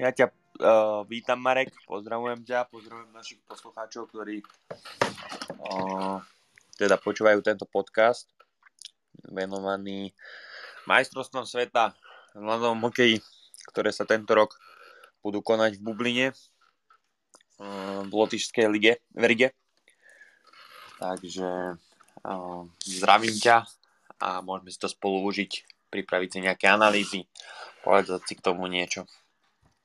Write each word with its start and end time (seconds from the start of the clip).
Ja 0.00 0.16
ťa 0.16 0.32
uh, 0.32 1.04
vítam, 1.04 1.36
Marek, 1.44 1.76
pozdravujem 1.84 2.40
ťa, 2.40 2.72
pozdravujem 2.72 3.12
našich 3.12 3.36
poslucháčov, 3.44 4.08
ktorí 4.08 4.40
uh, 5.60 6.16
teda 6.80 6.96
počúvajú 6.96 7.44
tento 7.44 7.68
podcast 7.68 8.24
venovaný 9.28 10.16
majstrovstvom 10.88 11.44
sveta 11.44 11.92
v 12.32 12.40
mladom 12.40 12.80
hokeji, 12.80 13.20
ktoré 13.68 13.92
sa 13.92 14.08
tento 14.08 14.32
rok 14.32 14.56
budú 15.20 15.44
konať 15.44 15.76
v 15.76 15.84
Bubline 15.84 16.32
uh, 17.60 18.00
v 18.00 18.08
Lotyšskej 18.08 18.72
lige, 18.72 19.04
v 19.12 19.22
Rige. 19.28 19.48
Takže 20.96 21.76
uh, 21.76 22.62
zdravím 22.88 23.36
ťa 23.36 23.68
a 24.16 24.40
môžeme 24.40 24.72
si 24.72 24.80
to 24.80 24.88
spolu 24.88 25.28
užiť, 25.28 25.52
pripraviť 25.92 26.28
si 26.32 26.38
nejaké 26.40 26.72
analýzy, 26.72 27.28
povedať 27.84 28.24
si 28.24 28.40
k 28.40 28.48
tomu 28.48 28.64
niečo. 28.64 29.04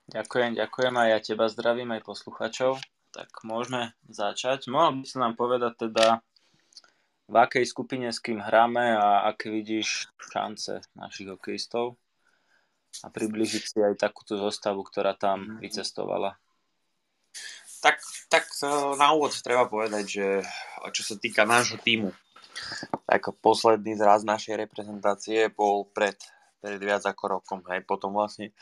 Ďakujem, 0.06 0.54
ďakujem 0.54 0.94
aj 0.94 1.10
ja 1.10 1.20
teba 1.22 1.46
zdravím 1.50 1.98
aj 1.98 2.06
posluchačov. 2.06 2.78
Tak 3.10 3.32
môžeme 3.42 3.96
začať. 4.06 4.70
Mohol 4.70 5.02
by 5.02 5.06
si 5.08 5.18
nám 5.18 5.34
povedať 5.34 5.90
teda, 5.90 6.22
v 7.26 7.36
akej 7.42 7.66
skupine 7.66 8.14
s 8.14 8.22
kým 8.22 8.38
hráme 8.38 8.94
a 8.94 9.26
aké 9.26 9.50
vidíš 9.50 10.14
šance 10.22 10.86
našich 10.94 11.26
hokejistov 11.34 11.98
a 13.02 13.10
približiť 13.10 13.64
si 13.66 13.80
aj 13.82 13.98
takúto 13.98 14.38
zostavu, 14.38 14.86
ktorá 14.86 15.18
tam 15.18 15.42
mm-hmm. 15.42 15.60
vycestovala. 15.60 16.38
Tak, 17.82 17.98
tak 18.30 18.46
na 18.98 19.14
úvod 19.14 19.34
treba 19.42 19.66
povedať, 19.66 20.06
že 20.06 20.28
čo 20.94 21.02
sa 21.02 21.16
týka 21.18 21.46
nášho 21.46 21.82
týmu, 21.82 22.14
tak 23.06 23.30
posledný 23.42 23.98
zraz 23.98 24.26
našej 24.26 24.70
reprezentácie 24.70 25.50
bol 25.54 25.86
pred, 25.92 26.18
pred 26.62 26.82
viac 26.82 27.06
ako 27.06 27.42
rokom. 27.42 27.60
Hej. 27.70 27.86
Potom 27.86 28.16
vlastne 28.16 28.56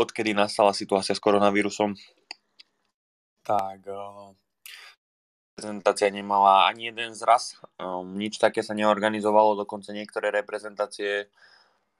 odkedy 0.00 0.32
nastala 0.32 0.72
situácia 0.72 1.12
s 1.12 1.20
koronavírusom, 1.20 1.92
tak 3.44 3.84
reprezentácia 5.60 6.08
nemala 6.08 6.72
ani 6.72 6.88
jeden 6.88 7.12
zraz. 7.12 7.60
Um, 7.76 8.16
nič 8.16 8.40
také 8.40 8.64
sa 8.64 8.72
neorganizovalo, 8.72 9.60
dokonca 9.60 9.92
niektoré 9.92 10.32
reprezentácie 10.32 11.28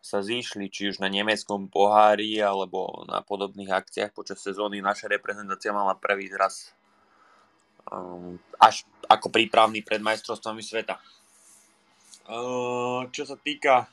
sa 0.01 0.25
zišli, 0.25 0.73
či 0.73 0.89
už 0.89 1.05
na 1.05 1.13
nemeckom 1.13 1.69
pohári 1.69 2.41
alebo 2.41 3.05
na 3.05 3.21
podobných 3.21 3.69
akciách 3.69 4.17
počas 4.17 4.41
sezóny. 4.41 4.81
Naša 4.81 5.13
reprezentácia 5.13 5.77
mala 5.77 5.93
prvý 5.93 6.33
zraz 6.33 6.73
um, 7.85 8.41
až 8.57 8.89
ako 9.13 9.29
prípravný 9.29 9.85
pred 9.85 10.01
majstrovstvami 10.01 10.65
sveta. 10.65 10.97
Uh, 12.25 13.05
čo 13.13 13.29
sa 13.29 13.37
týka 13.37 13.93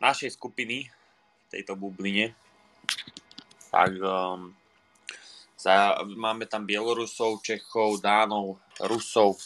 našej 0.00 0.32
skupiny 0.32 0.88
v 0.88 1.46
tejto 1.52 1.76
bubline, 1.76 2.32
tak 3.70 3.94
um, 4.02 4.50
za, 5.60 6.00
máme 6.16 6.48
tam 6.48 6.64
Bielorusov, 6.64 7.44
Čechov, 7.44 8.00
Dánov, 8.00 8.58
Rusov, 8.80 9.36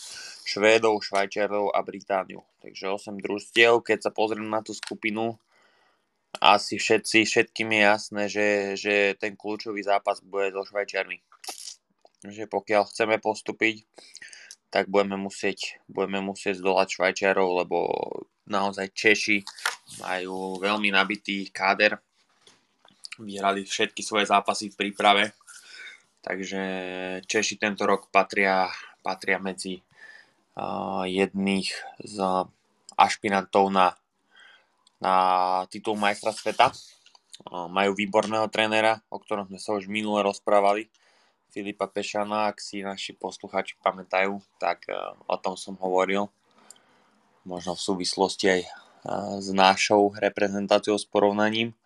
Švédov, 0.46 1.02
Švajčiarov 1.02 1.74
a 1.74 1.82
Britániu. 1.82 2.46
Takže 2.62 2.94
8 2.94 3.18
družstiev. 3.18 3.82
Keď 3.82 3.98
sa 4.08 4.10
pozriem 4.14 4.46
na 4.46 4.62
tú 4.62 4.70
skupinu, 4.72 5.36
asi 6.38 6.78
všetci, 6.78 7.26
všetkým 7.26 7.68
je 7.74 7.80
jasné, 7.80 8.22
že, 8.30 8.48
že 8.78 8.94
ten 9.18 9.34
kľúčový 9.34 9.82
zápas 9.82 10.22
bude 10.22 10.54
so 10.54 10.62
Švajčiarmi. 10.62 11.18
Že 12.24 12.46
pokiaľ 12.48 12.82
chceme 12.88 13.16
postúpiť, 13.18 13.84
tak 14.72 14.90
budeme 14.90 15.14
musieť, 15.18 15.78
budeme 15.86 16.18
musieť 16.22 16.58
zdolať 16.58 16.88
Švajčiarov, 16.98 17.48
lebo 17.62 17.78
naozaj 18.48 18.90
Češi 18.94 19.42
majú 20.02 20.58
veľmi 20.58 20.90
nabitý 20.90 21.50
káder 21.54 21.98
vyhrali 23.18 23.66
všetky 23.66 24.02
svoje 24.02 24.26
zápasy 24.26 24.72
v 24.72 24.78
príprave. 24.78 25.24
Takže 26.24 26.62
Češi 27.28 27.60
tento 27.60 27.84
rok 27.84 28.08
patria, 28.08 28.72
patria 29.04 29.36
medzi 29.36 29.84
uh, 30.56 31.04
jedných 31.04 31.68
z 32.00 32.16
ašpirantov 32.96 33.68
na, 33.68 33.92
na 35.04 35.14
titul 35.68 36.00
majstra 36.00 36.32
sveta. 36.32 36.72
Uh, 37.44 37.68
majú 37.68 37.92
výborného 37.92 38.48
trénera, 38.48 39.04
o 39.12 39.20
ktorom 39.20 39.52
sme 39.52 39.60
sa 39.60 39.76
už 39.76 39.84
minule 39.84 40.24
rozprávali. 40.24 40.88
Filipa 41.52 41.86
Pešana, 41.86 42.50
ak 42.50 42.58
si 42.58 42.82
naši 42.82 43.14
poslucháči 43.14 43.76
pamätajú, 43.84 44.40
tak 44.56 44.88
uh, 44.88 45.12
o 45.28 45.36
tom 45.36 45.60
som 45.60 45.76
hovoril. 45.76 46.32
Možno 47.44 47.76
v 47.76 47.84
súvislosti 47.84 48.46
aj 48.48 48.60
uh, 48.64 48.72
s 49.44 49.52
našou 49.52 50.08
reprezentáciou 50.16 50.96
s 50.96 51.04
porovnaním. 51.04 51.76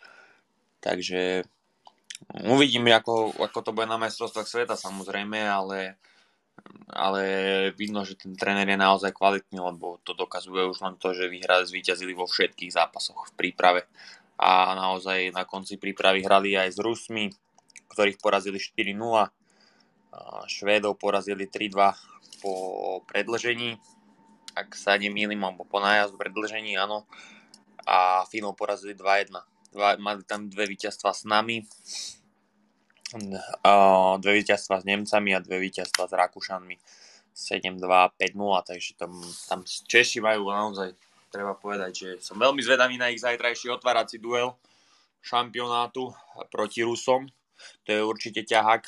Takže 0.78 1.42
uvidíme, 2.46 2.94
ako, 2.94 3.34
ako 3.34 3.58
to 3.62 3.70
bude 3.74 3.90
na 3.90 3.98
majstrovstvách 3.98 4.46
sveta 4.46 4.74
samozrejme, 4.78 5.38
ale, 5.42 5.98
ale 6.90 7.22
vidno, 7.74 8.06
že 8.06 8.14
ten 8.14 8.34
tréner 8.38 8.66
je 8.66 8.78
naozaj 8.78 9.10
kvalitný, 9.14 9.58
lebo 9.58 9.98
to 10.06 10.14
dokazuje 10.14 10.66
už 10.66 10.78
len 10.82 10.94
to, 10.98 11.10
že 11.14 11.30
vyhra 11.30 11.66
zvíťazili 11.66 12.14
vo 12.14 12.30
všetkých 12.30 12.74
zápasoch 12.74 13.34
v 13.34 13.36
príprave. 13.38 13.90
A 14.38 14.78
naozaj 14.78 15.34
na 15.34 15.42
konci 15.42 15.82
prípravy 15.82 16.22
hrali 16.22 16.54
aj 16.54 16.70
s 16.74 16.78
Rusmi, 16.78 17.26
ktorých 17.90 18.22
porazili 18.22 18.62
4-0. 18.62 18.94
Švédov 20.46 20.94
porazili 20.94 21.50
3-2 21.50 22.38
po 22.38 22.52
predlžení, 23.10 23.82
ak 24.54 24.78
sa 24.78 24.94
nemýlim, 24.94 25.42
alebo 25.42 25.66
po 25.66 25.82
nájazdu 25.82 26.22
predlžení, 26.22 26.78
áno. 26.78 27.02
A 27.82 28.22
Finov 28.30 28.54
porazili 28.54 28.94
2-1 28.94 29.34
dva, 29.34 29.42
mali 29.76 30.22
tam 30.24 30.48
dve 30.48 30.70
víťazstva 30.70 31.10
s 31.12 31.28
nami, 31.28 31.64
dve 34.20 34.32
víťazstva 34.44 34.80
s 34.80 34.84
Nemcami 34.84 35.30
a 35.32 35.40
dve 35.40 35.58
víťazstva 35.64 36.08
s 36.08 36.12
Rakúšanmi 36.12 36.76
7-2, 37.32 37.80
5-0, 37.80 38.68
takže 38.68 38.90
tam, 38.98 39.12
tam 39.46 39.62
Češi 39.64 40.18
majú 40.18 40.50
naozaj, 40.50 40.92
treba 41.30 41.54
povedať, 41.54 41.92
že 41.94 42.08
som 42.18 42.34
veľmi 42.40 42.58
zvedavý 42.64 42.98
na 42.98 43.14
ich 43.14 43.22
zajtrajší 43.22 43.70
otvárací 43.70 44.18
duel 44.18 44.58
šampionátu 45.22 46.10
proti 46.50 46.82
Rusom. 46.82 47.30
To 47.84 47.88
je 47.90 48.00
určite 48.02 48.46
ťahák 48.46 48.82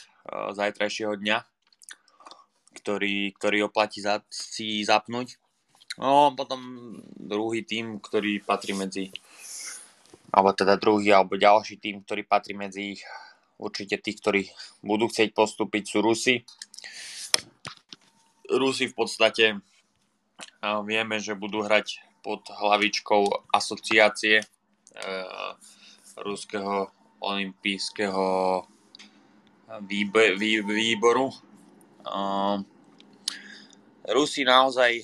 zajtrajšieho 0.54 1.18
dňa, 1.18 1.38
ktorý, 2.82 3.34
ktorý 3.34 3.66
oplatí 3.66 3.98
za, 4.02 4.22
si 4.30 4.82
zapnúť. 4.86 5.38
No, 5.98 6.32
potom 6.38 6.60
druhý 7.18 7.66
tým, 7.66 7.98
ktorý 7.98 8.40
patrí 8.46 8.72
medzi 8.78 9.10
alebo 10.30 10.54
teda 10.54 10.78
druhý 10.78 11.10
alebo 11.14 11.34
ďalší 11.34 11.82
tým, 11.82 12.06
ktorý 12.06 12.22
patrí 12.26 12.54
medzi 12.54 12.98
ich 12.98 13.02
určite 13.60 14.00
tých, 14.00 14.18
ktorí 14.22 14.42
budú 14.80 15.10
chcieť 15.10 15.36
postúpiť, 15.36 15.82
sú 15.84 15.98
Rusi. 16.00 16.34
Rusi 18.50 18.90
v 18.90 18.94
podstate 18.96 19.44
vieme, 20.86 21.16
že 21.20 21.38
budú 21.38 21.62
hrať 21.62 22.00
pod 22.20 22.44
hlavičkou 22.48 23.52
asociácie 23.52 24.40
e, 24.40 24.46
Ruského 26.20 26.92
olympijského 27.20 28.24
výboru. 30.66 31.26
E, 31.30 31.36
Rusi 34.10 34.42
naozaj, 34.44 35.00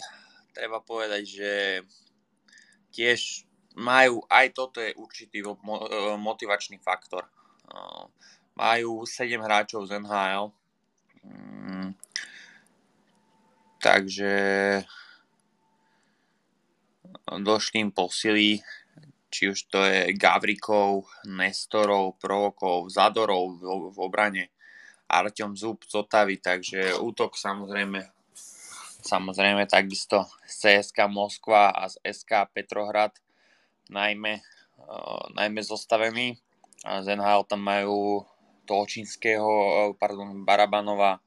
treba 0.53 0.83
povedať, 0.83 1.23
že 1.25 1.53
tiež 2.93 3.46
majú, 3.77 4.25
aj 4.33 4.47
toto 4.57 4.81
je 4.81 4.97
určitý 4.97 5.45
e, 5.45 5.53
motivačný 6.17 6.81
faktor. 6.81 7.29
E, 7.29 7.31
majú 8.57 9.05
7 9.05 9.37
hráčov 9.37 9.85
z 9.85 10.01
NHL, 10.01 10.49
mm, 11.23 11.91
takže 13.85 14.33
došli 17.37 17.85
im 17.85 17.93
posily, 17.93 18.65
či 19.29 19.53
už 19.53 19.69
to 19.69 19.85
je 19.85 20.17
Gavrikov, 20.17 21.05
Nestorov, 21.29 22.17
Provokov, 22.17 22.89
Zadorov 22.89 23.61
v, 23.61 23.99
obrane, 24.01 24.49
Arťom 25.07 25.53
Zub 25.55 25.85
z 25.85 26.03
takže 26.41 26.97
útok 26.99 27.37
samozrejme 27.39 28.17
samozrejme 29.07 29.71
takisto 29.71 30.27
z 30.43 30.83
CSK 30.83 31.07
Moskva 31.07 31.71
a 31.71 31.87
z 31.87 32.03
SK 32.11 32.51
Petrohrad 32.51 33.15
najmä, 33.91 34.41
uh, 34.79 35.27
najmä 35.35 35.63
zostavení. 35.63 36.39
A 36.85 37.03
z 37.03 37.17
NHL 37.17 37.43
tam 37.49 37.61
majú 37.61 38.27
Tolčinského, 38.67 39.49
uh, 39.49 39.97
pardon, 39.99 40.45
Barabanova 40.45 41.19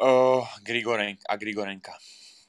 uh, 0.00 0.42
a 1.28 1.34
Grigorenka. 1.36 1.94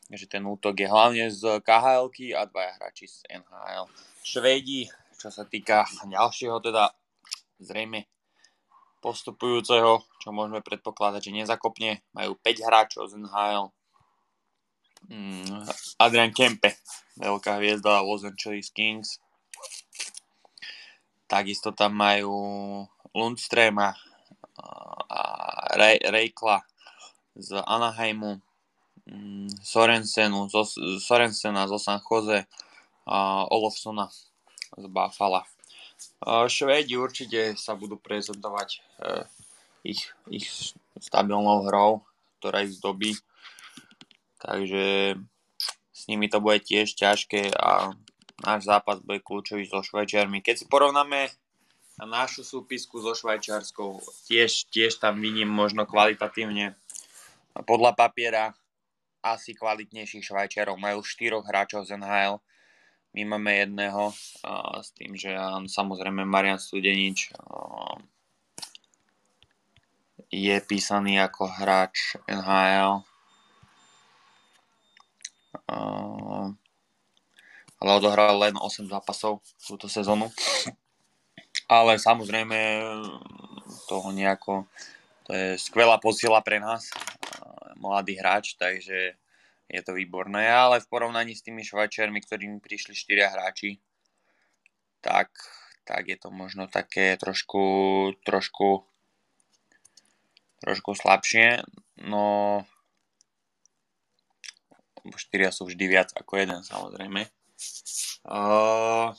Takže 0.09 0.25
ten 0.25 0.41
útok 0.41 0.73
je 0.73 0.89
hlavne 0.89 1.29
z 1.29 1.61
khl 1.61 2.09
a 2.33 2.41
dvaja 2.49 2.71
hráči 2.81 3.05
z 3.05 3.29
NHL. 3.29 3.85
Švédi, 4.25 4.89
čo 5.21 5.29
sa 5.29 5.45
týka 5.45 5.85
ďalšieho, 6.01 6.57
teda 6.65 6.89
zrejme 7.61 8.09
postupujúceho, 8.99 10.03
čo 10.19 10.29
môžeme 10.33 10.59
predpokladať, 10.59 11.31
že 11.31 11.37
nezakopne, 11.43 12.03
majú 12.11 12.35
5 12.35 12.67
hráčov 12.67 13.03
z 13.07 13.21
NHL. 13.21 13.71
Mm, 15.07 15.63
Adrian 16.01 16.35
Kempe, 16.35 16.75
veľká 17.15 17.61
hviezda 17.63 18.03
Los 18.03 18.27
Angeles 18.27 18.67
Kings. 18.73 19.23
Takisto 21.29 21.71
tam 21.71 21.95
majú 21.95 22.35
Lundstrema 23.15 23.95
a 25.09 25.21
Reikla 26.11 26.61
z 27.39 27.63
Anaheimu, 27.63 28.41
mm, 29.07 29.63
Sorensenu, 29.63 30.49
zo, 30.51 30.67
Sorensena 30.99 31.69
zo 31.69 31.79
San 31.79 32.03
Jose 32.03 32.45
a 33.07 33.47
Olofsona 33.47 34.11
z 34.77 34.85
Buffalo. 34.89 35.41
Švédi 36.47 36.95
určite 36.95 37.55
sa 37.59 37.75
budú 37.75 37.99
prezentovať 37.99 38.69
e, 38.75 38.79
ich, 39.83 40.11
ich 40.31 40.75
stabilnou 40.99 41.67
hrou, 41.67 42.03
ktorá 42.39 42.63
ich 42.63 42.79
zdobí. 42.79 43.15
Takže 44.39 45.15
s 45.91 46.01
nimi 46.07 46.31
to 46.31 46.39
bude 46.39 46.63
tiež 46.63 46.95
ťažké 46.95 47.51
a 47.59 47.91
náš 48.39 48.71
zápas 48.71 49.03
bude 49.03 49.19
kľúčový 49.19 49.67
so 49.67 49.83
Švajčiarmi. 49.83 50.39
Keď 50.39 50.55
si 50.63 50.65
porovnáme 50.71 51.27
našu 51.99 52.47
súpisku 52.47 53.03
so 53.03 53.11
Švajčiarskou, 53.11 53.99
tiež, 54.31 54.71
tiež 54.71 55.03
tam 55.03 55.19
vidím 55.19 55.51
možno 55.51 55.83
kvalitatívne 55.83 56.79
podľa 57.67 57.91
papiera 57.99 58.55
asi 59.19 59.51
kvalitnejších 59.51 60.23
Švajčiarov. 60.23 60.79
Majú 60.79 61.03
štyroch 61.03 61.43
hráčov 61.43 61.83
z 61.83 61.99
NHL, 61.99 62.39
my 63.09 63.21
máme 63.35 63.51
jedného 63.67 64.13
a 64.45 64.79
s 64.79 64.93
tým, 64.95 65.17
že 65.17 65.33
samozrejme 65.67 66.23
Marian 66.23 66.61
Studenič 66.61 67.33
je 70.29 70.55
písaný 70.61 71.17
ako 71.17 71.49
hráč 71.49 72.15
NHL 72.29 73.01
ale 77.79 77.89
odohral 77.95 78.35
len 78.39 78.55
8 78.59 78.91
zápasov 78.91 79.39
túto 79.63 79.87
sezónu. 79.87 80.27
Ale 81.69 82.01
samozrejme 82.01 82.81
toho 83.85 84.09
nejako, 84.09 84.65
to 85.25 85.31
je 85.33 85.47
skvelá 85.61 86.01
posila 86.01 86.41
pre 86.41 86.57
nás, 86.57 86.89
mladý 87.77 88.17
hráč, 88.19 88.57
takže 88.57 89.15
je 89.69 89.81
to 89.85 89.93
výborné, 89.93 90.49
ale 90.49 90.81
v 90.81 90.89
porovnaní 90.89 91.37
s 91.37 91.45
tými 91.45 91.61
Švajčiarmi, 91.61 92.19
ktorými 92.25 92.57
prišli 92.57 92.97
4 92.97 93.33
hráči, 93.37 93.77
tak, 94.99 95.29
tak 95.85 96.09
je 96.09 96.17
to 96.17 96.33
možno 96.33 96.65
také 96.65 97.15
trošku, 97.15 97.61
trošku, 98.25 98.83
trošku 100.59 100.91
slabšie, 100.97 101.63
no 102.09 102.65
4 105.05 105.55
sú 105.55 105.67
vždy 105.69 105.85
viac 105.87 106.09
ako 106.15 106.39
jeden 106.39 106.61
samozrejme. 106.63 107.27
Uh, 108.27 109.15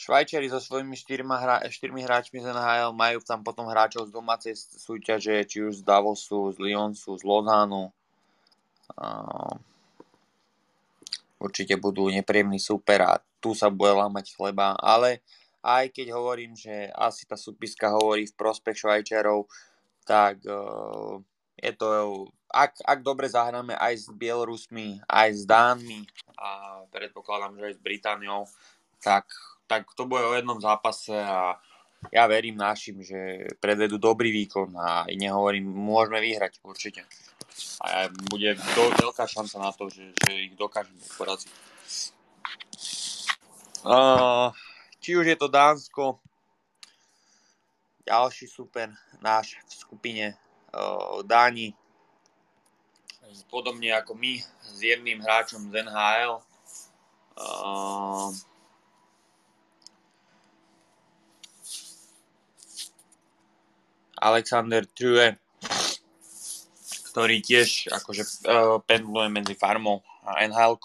Švajčiari 0.00 0.48
so 0.48 0.56
svojimi 0.56 0.96
štyrma, 0.96 1.36
hra, 1.36 1.56
štyrmi 1.68 2.00
hráčmi 2.00 2.40
z 2.40 2.48
NHL 2.56 2.96
majú 2.96 3.20
tam 3.20 3.44
potom 3.44 3.68
hráčov 3.68 4.08
z 4.08 4.16
domácej 4.16 4.56
súťaže, 4.56 5.44
či 5.44 5.60
už 5.60 5.80
z 5.80 5.82
Davosu, 5.84 6.56
z 6.56 6.56
Lyonsu, 6.56 7.20
z 7.20 7.22
Lozánu. 7.22 7.92
Uh, 8.96 9.54
určite 11.36 11.76
budú 11.76 12.08
nepríjemný 12.08 12.56
super 12.56 13.04
a 13.04 13.12
tu 13.44 13.52
sa 13.52 13.68
bude 13.68 13.92
lámať 13.92 14.32
chleba, 14.32 14.72
ale 14.80 15.20
aj 15.60 15.92
keď 15.92 16.16
hovorím, 16.16 16.56
že 16.56 16.88
asi 16.96 17.28
tá 17.28 17.36
súpiska 17.36 17.92
hovorí 17.92 18.24
v 18.24 18.36
prospech 18.40 18.80
Švajčiarov, 18.80 19.52
tak 20.08 20.40
uh, 20.48 21.20
je 21.60 21.72
to 21.76 21.88
ak, 22.50 22.82
ak 22.82 23.00
dobre 23.06 23.30
zahráme 23.30 23.78
aj 23.78 23.94
s 23.94 24.06
Bielorusmi, 24.10 24.98
aj 25.06 25.28
s 25.30 25.42
Dánmi 25.46 26.02
a 26.34 26.82
predpokladám, 26.90 27.56
že 27.56 27.64
aj 27.70 27.74
s 27.78 27.84
Britániou, 27.84 28.42
tak, 28.98 29.30
tak 29.70 29.86
to 29.94 30.04
bude 30.04 30.26
o 30.26 30.34
jednom 30.34 30.58
zápase 30.58 31.14
a 31.14 31.56
ja 32.08 32.24
verím 32.26 32.56
našim, 32.56 33.04
že 33.04 33.44
predvedú 33.60 34.00
dobrý 34.00 34.32
výkon 34.32 34.72
a 34.72 35.04
nehovorím, 35.12 35.68
môžeme 35.68 36.18
vyhrať 36.24 36.58
určite. 36.64 37.04
A 37.84 38.08
bude 38.08 38.56
do, 38.56 38.82
veľká 38.96 39.28
šanca 39.28 39.56
na 39.60 39.70
to, 39.72 39.92
že, 39.92 40.16
že 40.16 40.32
ich 40.48 40.54
dokážeme 40.56 41.00
poraziť. 41.20 41.52
Uh, 43.80 44.52
či 45.00 45.16
už 45.16 45.24
je 45.28 45.36
to 45.36 45.48
Dánsko, 45.48 46.20
ďalší 48.04 48.48
super 48.48 48.92
náš 49.20 49.56
v 49.68 49.72
skupine 49.72 50.26
uh, 50.72 51.24
Dáni, 51.24 51.72
podobne 53.46 53.94
ako 53.94 54.18
my 54.18 54.42
s 54.42 54.78
jedným 54.82 55.22
hráčom 55.22 55.70
z 55.70 55.86
NHL. 55.86 56.42
Alexander 64.20 64.84
True, 64.84 65.32
ktorý 67.10 67.40
tiež 67.40 67.88
akože 67.88 68.22
uh, 68.46 68.76
pendluje 68.84 69.32
medzi 69.32 69.54
farmou 69.56 70.04
a 70.22 70.44
nhl 70.44 70.76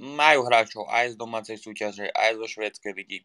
Majú 0.00 0.40
hráčov 0.48 0.88
aj 0.88 1.12
z 1.12 1.16
domácej 1.20 1.60
súťaže, 1.60 2.08
aj 2.08 2.40
zo 2.40 2.46
švédskej 2.48 2.92
ligy. 2.96 3.18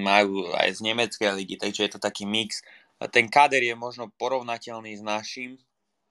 Majú 0.00 0.56
aj 0.56 0.72
z 0.72 0.78
nemeckej 0.80 1.36
ligy, 1.36 1.60
takže 1.60 1.84
je 1.84 1.90
to 1.92 2.00
taký 2.00 2.24
mix. 2.24 2.64
A 2.96 3.12
ten 3.12 3.28
kader 3.28 3.60
je 3.60 3.76
možno 3.76 4.08
porovnateľný 4.16 4.96
s 4.96 5.04
našim, 5.04 5.60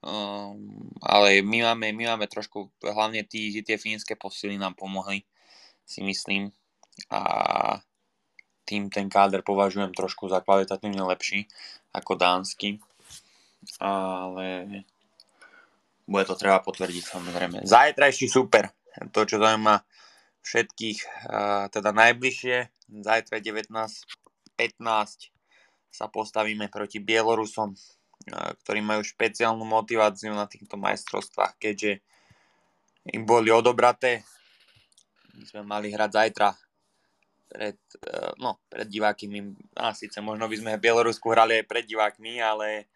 Um, 0.04 0.92
ale 1.00 1.40
my 1.40 1.64
máme, 1.72 1.96
my 1.96 2.04
máme 2.12 2.28
trošku, 2.28 2.68
hlavne 2.84 3.24
tí, 3.24 3.56
tie 3.64 3.80
fínske 3.80 4.20
posily 4.20 4.60
nám 4.60 4.76
pomohli, 4.76 5.24
si 5.88 6.04
myslím. 6.04 6.52
A 7.08 7.22
tým 8.68 8.92
ten 8.92 9.08
káder 9.08 9.44
považujem 9.44 9.96
trošku 9.96 10.28
za 10.28 10.44
kvalitatívne 10.44 11.04
lepší 11.08 11.48
ako 11.96 12.20
dánsky. 12.20 12.84
Ale 13.80 14.68
bude 16.04 16.26
to 16.28 16.36
treba 16.36 16.60
potvrdiť 16.60 17.04
samozrejme. 17.08 17.58
Zajtrajší 17.64 18.28
super. 18.28 18.76
To, 19.16 19.24
čo 19.24 19.40
zaujíma 19.40 19.80
všetkých, 20.44 21.00
teda 21.72 21.90
najbližšie, 21.96 22.56
zajtra 23.08 23.40
19.15 23.40 24.60
sa 25.94 26.06
postavíme 26.12 26.68
proti 26.68 27.00
Bielorusom 27.00 27.72
ktorí 28.28 28.80
majú 28.80 29.04
špeciálnu 29.04 29.64
motiváciu 29.68 30.32
na 30.32 30.48
týchto 30.48 30.80
majstrovstvách, 30.80 31.60
keďže 31.60 32.00
im 33.12 33.28
boli 33.28 33.52
odobraté. 33.52 34.24
My 35.36 35.44
sme 35.44 35.62
mali 35.68 35.92
hrať 35.92 36.12
zajtra 36.14 36.50
pred, 37.52 37.78
e, 38.00 38.18
no, 38.40 38.64
pred 38.72 38.88
divákmi. 38.88 39.40
A 39.76 39.92
síce 39.92 40.24
možno 40.24 40.48
by 40.48 40.56
sme 40.56 40.72
v 40.80 40.84
Bielorusku 40.88 41.28
hrali 41.30 41.62
aj 41.62 41.70
pred 41.70 41.86
divákmi, 41.86 42.40
ale, 42.40 42.88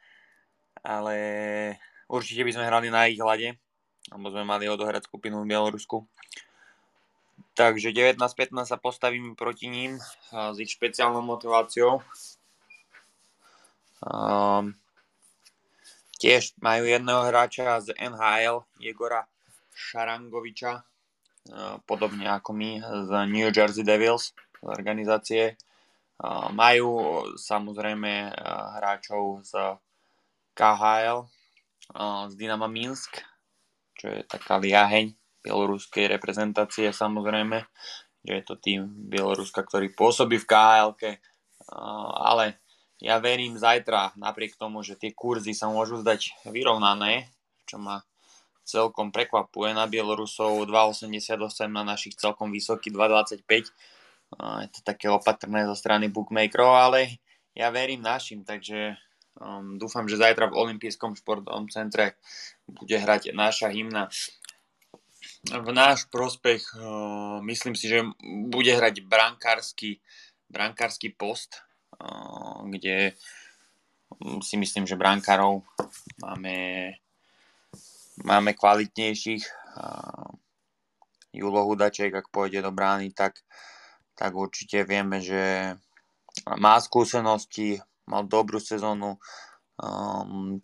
ale 0.82 1.16
určite 2.08 2.48
by 2.48 2.52
sme 2.56 2.66
hrali 2.70 2.88
na 2.88 3.12
ich 3.12 3.20
hlade, 3.20 3.60
alebo 4.10 4.32
sme 4.32 4.48
mali 4.48 4.66
odohrať 4.72 5.06
skupinu 5.12 5.44
v 5.44 5.50
Bielorusku. 5.52 6.08
Takže 7.58 7.90
19-15 7.90 8.70
sa 8.70 8.78
postavíme 8.78 9.34
proti 9.34 9.66
ním 9.66 9.98
s 10.30 10.58
ich 10.62 10.78
špeciálnou 10.78 11.26
motiváciou. 11.26 12.06
Um, 13.98 14.78
Tiež 16.18 16.58
majú 16.58 16.90
jedného 16.90 17.30
hráča 17.30 17.78
z 17.78 17.94
NHL, 17.94 18.66
Jegora 18.82 19.30
Šarangoviča, 19.78 20.82
e, 20.82 20.84
podobne 21.86 22.26
ako 22.26 22.58
my 22.58 22.82
z 22.82 23.10
New 23.30 23.54
Jersey 23.54 23.86
Devils 23.86 24.34
z 24.34 24.66
organizácie. 24.66 25.54
E, 25.54 25.56
majú 26.58 27.22
samozrejme 27.38 28.14
e, 28.28 28.32
hráčov 28.82 29.46
z 29.46 29.78
KHL, 30.58 31.30
z 32.28 32.34
Dynama 32.36 32.68
Minsk, 32.68 33.22
čo 33.96 34.10
je 34.12 34.26
taká 34.26 34.60
liaheň 34.60 35.14
bieloruskej 35.46 36.12
reprezentácie 36.12 36.92
samozrejme, 36.92 37.64
že 38.26 38.34
je 38.34 38.44
to 38.44 38.60
tým 38.60 38.90
Bieloruska, 39.08 39.64
ktorý 39.64 39.94
pôsobí 39.96 40.42
v 40.42 40.50
KHL, 40.50 40.92
ale 42.20 42.67
ja 42.98 43.22
verím 43.22 43.62
zajtra, 43.62 44.18
napriek 44.18 44.58
tomu, 44.58 44.82
že 44.82 44.98
tie 44.98 45.14
kurzy 45.14 45.54
sa 45.54 45.70
môžu 45.70 46.02
zdať 46.02 46.50
vyrovnané, 46.50 47.30
čo 47.70 47.78
ma 47.78 48.02
celkom 48.68 49.14
prekvapuje 49.14 49.72
na 49.72 49.88
Bielorusov 49.88 50.66
2,88 50.66 51.72
na 51.72 51.88
našich 51.88 52.18
celkom 52.18 52.52
vysoký 52.52 52.92
2,25. 52.92 53.72
Je 54.66 54.70
to 54.74 54.80
také 54.84 55.08
opatrné 55.08 55.64
zo 55.70 55.78
strany 55.78 56.12
bookmakerov, 56.12 56.76
ale 56.76 57.24
ja 57.56 57.72
verím 57.72 58.04
našim, 58.04 58.44
takže 58.44 59.00
um, 59.40 59.80
dúfam, 59.80 60.04
že 60.10 60.20
zajtra 60.20 60.52
v 60.52 60.58
Olympijskom 60.68 61.16
športovom 61.16 61.72
centre 61.72 62.20
bude 62.68 62.98
hrať 62.98 63.32
naša 63.32 63.72
hymna. 63.72 64.12
V 65.48 65.70
náš 65.72 66.12
prospech 66.12 66.76
uh, 66.76 67.40
myslím 67.48 67.78
si, 67.78 67.88
že 67.88 68.04
bude 68.52 68.70
hrať 68.74 69.00
brankársky, 69.08 70.04
brankársky 70.52 71.16
post, 71.16 71.64
kde 72.68 73.18
mm, 74.22 74.40
si 74.42 74.56
myslím, 74.58 74.86
že 74.86 75.00
brankárov 75.00 75.66
máme, 76.22 76.56
máme 78.22 78.52
kvalitnejších. 78.54 79.44
Julo 81.38 81.62
Hudaček, 81.70 82.14
ak 82.14 82.34
pôjde 82.34 82.66
do 82.66 82.74
brány, 82.74 83.14
tak, 83.14 83.46
tak 84.18 84.34
určite 84.34 84.82
vieme, 84.90 85.22
že 85.22 85.76
má 86.58 86.82
skúsenosti, 86.82 87.78
mal 88.10 88.26
dobrú 88.26 88.58
sezónu, 88.58 89.22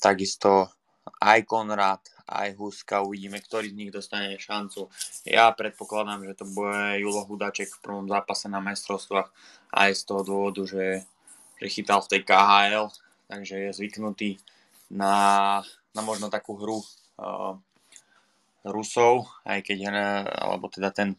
takisto 0.02 0.74
aj 1.22 1.46
Konrad, 1.46 2.02
aj 2.26 2.56
Huska, 2.56 3.04
uvidíme, 3.04 3.38
ktorý 3.44 3.70
z 3.70 3.78
nich 3.78 3.92
dostane 3.92 4.40
šancu. 4.40 4.88
Ja 5.28 5.52
predpokladám, 5.52 6.24
že 6.24 6.40
to 6.40 6.46
bude 6.48 7.04
Julo 7.04 7.28
Hudaček 7.28 7.70
v 7.70 7.84
prvom 7.84 8.08
zápase 8.08 8.48
na 8.48 8.64
majstrovstvách 8.64 9.30
aj 9.76 9.92
z 9.92 10.02
toho 10.08 10.22
dôvodu, 10.24 10.64
že, 10.64 11.04
že 11.64 11.74
chytal 11.80 12.04
v 12.04 12.12
tej 12.12 12.22
KHL, 12.28 12.92
takže 13.32 13.56
je 13.56 13.78
zvyknutý 13.80 14.30
na, 14.92 15.16
na 15.96 16.02
možno 16.04 16.28
takú 16.28 16.60
hru 16.60 16.84
uh, 16.84 17.56
Rusov, 18.68 19.32
aj 19.48 19.64
keď, 19.64 19.80
alebo 20.28 20.68
teda 20.68 20.92
ten, 20.92 21.16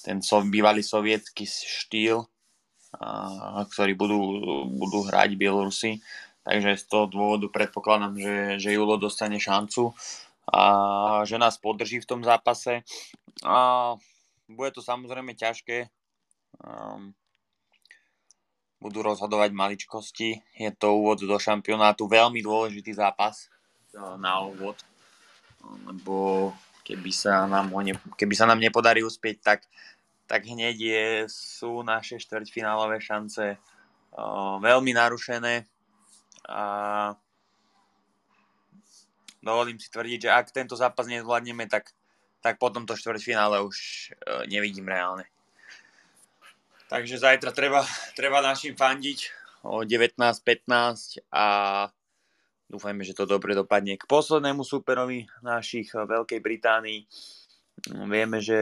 ten 0.00 0.24
sov, 0.24 0.48
bývalý 0.48 0.80
sovietský 0.80 1.44
štýl, 1.44 2.24
uh, 2.24 3.60
ktorý 3.68 3.92
budú, 3.92 4.20
budú 4.72 5.04
hrať 5.04 5.36
Bielorusi, 5.36 6.00
Takže 6.40 6.80
z 6.80 6.84
toho 6.88 7.06
dôvodu 7.06 7.46
predpokladám, 7.52 8.16
že, 8.16 8.36
že 8.58 8.74
Julo 8.74 8.96
dostane 8.96 9.36
šancu 9.36 9.92
a 10.48 10.62
že 11.28 11.36
nás 11.36 11.60
podrží 11.60 12.00
v 12.00 12.08
tom 12.08 12.20
zápase. 12.24 12.82
A 13.44 13.94
bude 14.48 14.70
to 14.72 14.80
samozrejme 14.80 15.36
ťažké. 15.36 15.92
Um, 16.58 17.14
budú 18.80 19.04
rozhodovať 19.04 19.52
maličkosti. 19.52 20.40
Je 20.56 20.70
to 20.72 20.96
úvod 20.96 21.20
do 21.20 21.36
šampionátu. 21.36 22.08
Veľmi 22.08 22.40
dôležitý 22.40 22.96
zápas 22.96 23.52
na 23.94 24.40
úvod. 24.40 24.80
Lebo 25.84 26.50
keby 26.82 27.12
sa 27.12 27.44
nám, 27.44 27.68
ne, 27.84 27.94
keby 28.16 28.34
sa 28.34 28.48
nám 28.48 28.58
nepodarí 28.58 29.04
uspieť, 29.04 29.36
tak, 29.44 29.60
tak 30.24 30.48
hneď 30.48 30.76
je, 30.80 31.06
sú 31.28 31.84
naše 31.84 32.16
štvrťfinálové 32.16 32.98
šance 32.98 33.60
uh, 33.60 34.56
veľmi 34.58 34.96
narušené 34.96 35.68
a 36.48 36.64
dovolím 39.44 39.78
si 39.78 39.92
tvrdiť, 39.92 40.26
že 40.26 40.30
ak 40.34 40.50
tento 40.50 40.74
zápas 40.74 41.06
nezvládneme, 41.06 41.68
tak, 41.70 41.92
tak 42.40 42.58
potom 42.58 42.88
to 42.88 42.98
štvrťfinále 42.98 43.62
už 43.62 44.10
nevidím 44.48 44.88
reálne. 44.88 45.28
Takže 46.90 47.22
zajtra 47.22 47.54
treba, 47.54 47.86
treba 48.18 48.42
našim 48.42 48.74
fandiť 48.74 49.18
o 49.62 49.86
19.15 49.86 51.22
a 51.30 51.46
dúfajme, 52.66 53.06
že 53.06 53.14
to 53.14 53.30
dobre 53.30 53.54
dopadne. 53.54 53.94
K 53.94 54.10
poslednému 54.10 54.66
superovi 54.66 55.22
našich 55.38 55.94
Veľkej 55.94 56.42
Británii 56.42 57.06
vieme, 58.10 58.42
že 58.42 58.58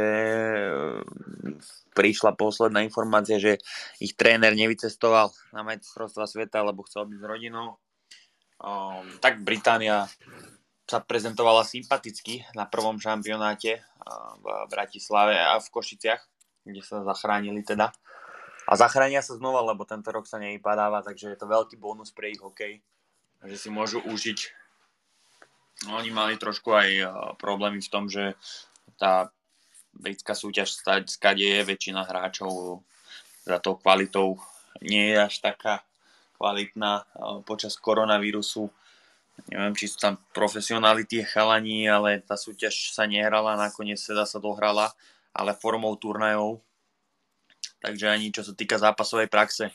prišla 1.96 2.36
posledná 2.36 2.84
informácia, 2.84 3.40
že 3.40 3.56
ich 3.96 4.12
tréner 4.12 4.52
nevycestoval 4.52 5.32
na 5.56 5.64
majstrovstva 5.64 6.28
sveta, 6.28 6.60
lebo 6.60 6.84
chcel 6.84 7.08
byť 7.08 7.18
s 7.18 7.24
rodinou. 7.24 7.80
Um, 8.60 9.08
tak 9.24 9.40
Británia 9.40 10.04
sa 10.84 11.00
prezentovala 11.00 11.64
sympaticky 11.64 12.44
na 12.52 12.68
prvom 12.68 13.00
šampionáte 13.00 13.80
v 14.40 14.46
Bratislave 14.68 15.36
a 15.36 15.60
v 15.60 15.68
Košiciach, 15.68 16.22
kde 16.64 16.80
sa 16.84 17.04
zachránili 17.04 17.64
teda. 17.64 17.92
A 18.68 18.76
zachránia 18.76 19.24
sa 19.24 19.40
znova, 19.40 19.64
lebo 19.64 19.88
tento 19.88 20.12
rok 20.12 20.28
sa 20.28 20.36
nevypadáva, 20.36 21.00
takže 21.00 21.32
je 21.32 21.38
to 21.40 21.48
veľký 21.48 21.80
bonus 21.80 22.12
pre 22.12 22.28
ich 22.28 22.40
hokej, 22.44 22.84
že 23.48 23.56
si 23.56 23.72
môžu 23.72 24.04
užiť. 24.04 24.38
No, 25.88 25.96
oni 25.96 26.12
mali 26.12 26.36
trošku 26.36 26.76
aj 26.76 26.88
problémy 27.40 27.80
v 27.80 27.88
tom, 27.88 28.12
že 28.12 28.36
tá 29.00 29.32
britská 29.96 30.36
súťaž 30.36 30.76
skade 31.08 31.42
je 31.48 31.64
väčšina 31.64 32.04
hráčov 32.04 32.84
za 33.48 33.56
tou 33.56 33.80
kvalitou 33.80 34.36
nie 34.84 35.10
je 35.10 35.18
až 35.18 35.34
taká 35.42 35.82
kvalitná 36.38 37.02
počas 37.42 37.74
koronavírusu. 37.74 38.70
Neviem, 39.50 39.74
či 39.74 39.90
sú 39.90 39.98
tam 39.98 40.18
profesionáli 40.34 41.06
tie 41.06 41.22
chalani, 41.26 41.86
ale 41.86 42.22
tá 42.22 42.34
súťaž 42.34 42.94
sa 42.94 43.06
nehrala, 43.06 43.58
nakoniec 43.58 43.98
teda 43.98 44.26
sa 44.26 44.38
dohrala, 44.42 44.90
ale 45.34 45.54
formou 45.54 45.94
turnajov. 45.98 46.62
Takže 47.78 48.06
ani 48.10 48.34
čo 48.34 48.42
sa 48.42 48.52
týka 48.54 48.76
zápasovej 48.78 49.30
praxe, 49.30 49.70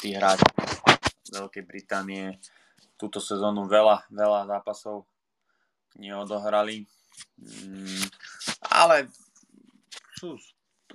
tí 0.00 0.16
hráči 0.16 0.44
Veľkej 1.34 1.64
Británie 1.66 2.38
túto 2.94 3.18
sezónu 3.18 3.66
veľa, 3.66 4.06
veľa 4.08 4.46
zápasov 4.48 5.04
neodohrali. 5.98 6.86
Mm, 7.38 8.06
ale 8.70 9.10
sú, 10.18 10.38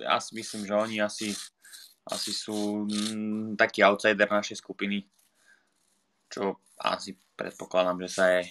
ja 0.00 0.20
si 0.20 0.36
myslím, 0.36 0.64
že 0.64 0.74
oni 0.74 0.96
asi, 1.00 1.32
asi 2.08 2.32
sú 2.32 2.84
mm, 2.88 3.56
taký 3.56 3.84
outsider 3.84 4.28
našej 4.28 4.60
skupiny, 4.60 5.04
čo 6.28 6.60
asi 6.80 7.16
predpokladám, 7.36 8.00
že 8.04 8.10
sa 8.10 8.24
aj, 8.40 8.44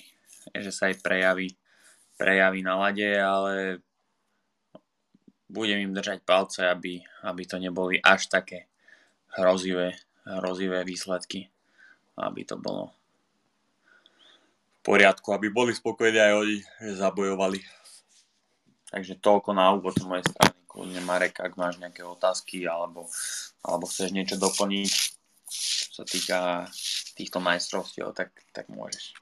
že 0.61 0.71
sa 0.73 0.83
aj 0.89 0.95
prejaví, 1.01 1.49
prejaví 2.17 2.61
na 2.61 2.77
lade, 2.77 3.09
ale 3.17 3.81
budem 5.49 5.89
im 5.89 5.91
držať 5.97 6.21
palce, 6.21 6.61
aby, 6.69 7.01
aby 7.25 7.43
to 7.43 7.57
neboli 7.57 7.97
až 7.97 8.29
také 8.29 8.69
hrozivé, 9.33 9.97
hrozivé 10.23 10.85
výsledky, 10.85 11.49
aby 12.15 12.45
to 12.45 12.55
bolo 12.55 12.93
v 14.79 14.95
poriadku, 14.95 15.35
aby 15.35 15.51
boli 15.51 15.75
spokojní 15.75 16.21
aj 16.21 16.33
oni, 16.39 16.57
že 16.63 17.01
zabojovali. 17.01 17.59
Takže 18.89 19.19
toľko 19.19 19.49
na 19.51 19.75
úvod 19.75 19.97
z 19.97 20.07
mojej 20.07 20.25
strany. 20.25 20.55
Kľudne 20.69 21.01
Marek, 21.03 21.41
ak 21.41 21.57
máš 21.57 21.81
nejaké 21.81 22.05
otázky 22.05 22.63
alebo, 22.69 23.09
alebo 23.65 23.89
chceš 23.89 24.13
niečo 24.13 24.37
doplniť, 24.37 24.91
čo 25.49 25.89
sa 25.91 26.05
týka 26.05 26.39
týchto 27.17 27.41
majstrovstiev, 27.41 28.13
tak, 28.13 28.31
tak 28.53 28.69
môžeš. 28.69 29.17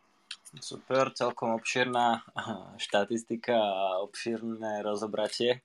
Super, 0.62 1.12
celkom 1.12 1.56
obširná 1.56 2.24
štatistika 2.84 3.58
a 3.58 4.00
obširné 4.04 4.86
rozobratie. 4.86 5.64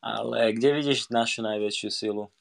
Ale 0.00 0.56
kde 0.56 0.80
vidíš 0.80 1.12
našu 1.12 1.44
najväčšiu 1.44 1.90
silu? 1.92 2.32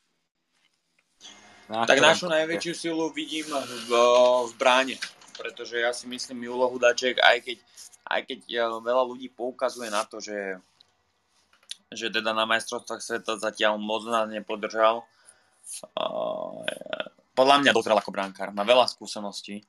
Na 1.68 1.86
tak 1.86 2.01
našu 2.01 2.32
najväčšiu 2.32 2.74
silu 2.74 3.12
vidím 3.12 3.46
v, 3.51 3.92
v 4.48 4.54
bráne, 4.58 4.96
pretože 5.36 5.78
ja 5.78 5.94
si 5.94 6.08
myslím 6.10 6.50
Julo 6.50 6.72
Hudaček, 6.72 7.20
aj 7.20 7.46
keď, 7.46 7.58
aj 8.10 8.22
keď 8.25 8.39
veľa 8.80 9.04
ľudí 9.06 9.30
poukazuje 9.30 9.92
na 9.92 10.08
to, 10.08 10.24
že 10.24 10.58
že 11.89 12.13
teda 12.13 12.38
na 12.38 12.46
majstrovstvách 12.46 13.01
sveta 13.01 13.42
zatiaľ 13.42 13.82
moc 13.82 14.06
nás 14.06 14.30
nepodržal. 14.30 15.10
Podľa 17.34 17.56
mňa 17.66 17.74
dotrel 17.74 17.98
ako 17.98 18.13
brankár, 18.13 18.54
má 18.54 18.62
veľa 18.62 18.86
skúseností. 18.86 19.66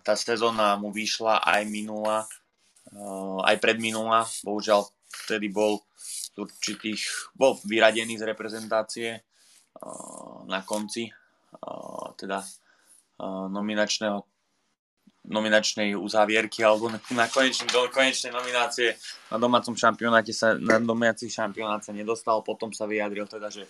Tá 0.00 0.16
sezóna 0.16 0.80
mu 0.80 0.88
vyšla 0.88 1.44
aj 1.44 1.68
minula, 1.68 2.24
aj 3.44 3.56
predminula. 3.60 4.24
Bohužiaľ 4.40 4.88
vtedy 5.28 5.52
bol 5.52 5.84
určitých, 6.36 7.32
bol 7.32 7.56
vyradený 7.64 8.20
z 8.20 8.28
reprezentácie 8.28 9.08
na 10.46 10.60
konci 10.64 11.08
teda 12.16 12.44
nominačného 13.52 14.24
nominačnej 15.26 15.98
uzávierky 15.98 16.62
alebo 16.62 16.86
na 17.10 17.26
konečnej, 17.26 17.66
do 17.74 17.90
konečnej 17.90 18.30
nominácie 18.30 18.94
na 19.26 19.42
domácom 19.42 19.74
šampionáte 19.74 20.30
sa, 20.30 20.54
na 20.54 20.78
domácich 20.78 21.34
šampionát 21.34 21.82
nedostal, 21.90 22.46
potom 22.46 22.70
sa 22.70 22.86
vyjadril 22.86 23.26
teda, 23.26 23.50
že, 23.50 23.66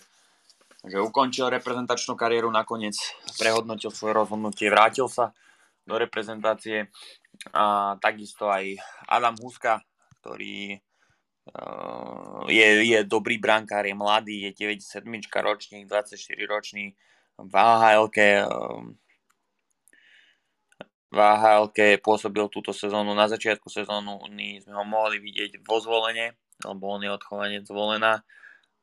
že 0.85 1.01
ukončil 1.01 1.49
reprezentačnú 1.49 2.13
kariéru, 2.13 2.53
nakoniec 2.53 2.93
prehodnotil 3.41 3.89
svoje 3.89 4.13
rozhodnutie, 4.13 4.69
vrátil 4.69 5.09
sa 5.09 5.33
do 5.87 5.97
reprezentácie. 5.97 6.93
A 7.53 7.95
takisto 8.01 8.49
aj 8.49 8.77
Adam 9.09 9.37
Huska, 9.41 9.81
ktorý 10.21 10.77
je, 12.47 12.67
je 12.87 12.99
dobrý 13.03 13.37
brankár, 13.39 13.85
je 13.85 13.95
mladý, 13.95 14.51
je 14.51 14.51
97 14.67 15.07
ročník, 15.43 15.87
24 15.87 16.17
ročný 16.47 16.95
v 17.37 17.53
AHL, 17.53 18.09
uh, 18.09 18.81
v 21.07 21.17
AHL 21.17 21.71
pôsobil 22.03 22.45
túto 22.51 22.73
sezónu. 22.73 23.13
Na 23.13 23.29
začiatku 23.29 23.69
sezónu 23.69 24.27
sme 24.33 24.73
ho 24.75 24.85
mohli 24.85 25.21
vidieť 25.23 25.63
vo 25.63 25.79
zvolenie, 25.79 26.35
lebo 26.65 26.91
on 26.91 27.05
je 27.05 27.11
odchovanec 27.13 27.63
zvolená. 27.63 28.25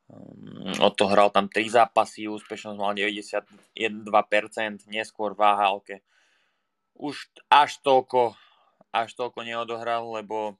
Um, 0.05 0.73
hral 1.09 1.33
tam 1.33 1.49
3 1.49 1.65
zápasy, 1.81 2.29
úspešnosť 2.29 2.77
mal 2.77 2.93
91%, 2.93 4.85
neskôr 4.89 5.33
v 5.33 5.41
AHL 5.41 5.81
už 6.95 7.27
až 7.51 7.83
toľko, 7.83 8.39
až 8.95 9.09
toľko 9.19 9.43
neodohral, 9.43 10.07
lebo 10.15 10.55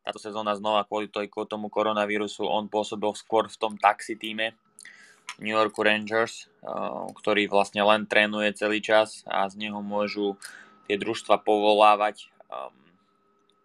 táto 0.00 0.18
sezóna 0.18 0.56
znova 0.56 0.88
kvôli 0.88 1.12
tomu 1.46 1.68
koronavírusu 1.68 2.48
on 2.48 2.66
pôsobil 2.72 3.12
skôr 3.12 3.46
v 3.46 3.56
tom 3.60 3.74
taxi 3.76 4.16
týme 4.16 4.56
New 5.40 5.52
York 5.52 5.76
Rangers, 5.78 6.48
uh, 6.60 7.08
ktorý 7.16 7.48
vlastne 7.48 7.80
len 7.80 8.04
trénuje 8.04 8.52
celý 8.52 8.84
čas 8.84 9.24
a 9.24 9.48
z 9.48 9.56
neho 9.68 9.80
môžu 9.80 10.36
tie 10.84 11.00
družstva 11.00 11.40
povolávať, 11.40 12.28
um, 12.50 12.74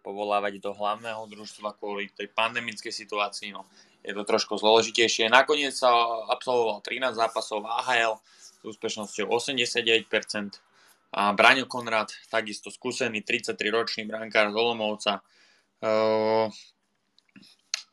povolávať 0.00 0.62
do 0.62 0.72
hlavného 0.72 1.26
družstva 1.28 1.76
kvôli 1.76 2.08
tej 2.14 2.32
pandemickej 2.32 2.94
situácii. 2.94 3.52
No, 3.52 3.68
je 4.06 4.14
to 4.14 4.22
trošku 4.22 4.54
zložitejšie. 4.56 5.26
Nakoniec 5.26 5.74
sa 5.74 5.90
absolvoval 6.30 6.80
13 6.80 7.18
zápasov 7.18 7.66
v 7.66 7.70
AHL 7.82 8.14
s 8.38 8.62
úspešnosťou 8.62 9.26
89%. 9.28 10.06
A 11.16 11.32
Braňo 11.34 11.66
Konrad, 11.66 12.14
takisto 12.30 12.70
skúsený 12.70 13.26
33-ročný 13.26 14.06
brankár 14.06 14.52
z 14.52 14.56
Olomovca. 14.56 15.26
Uh, 15.80 16.48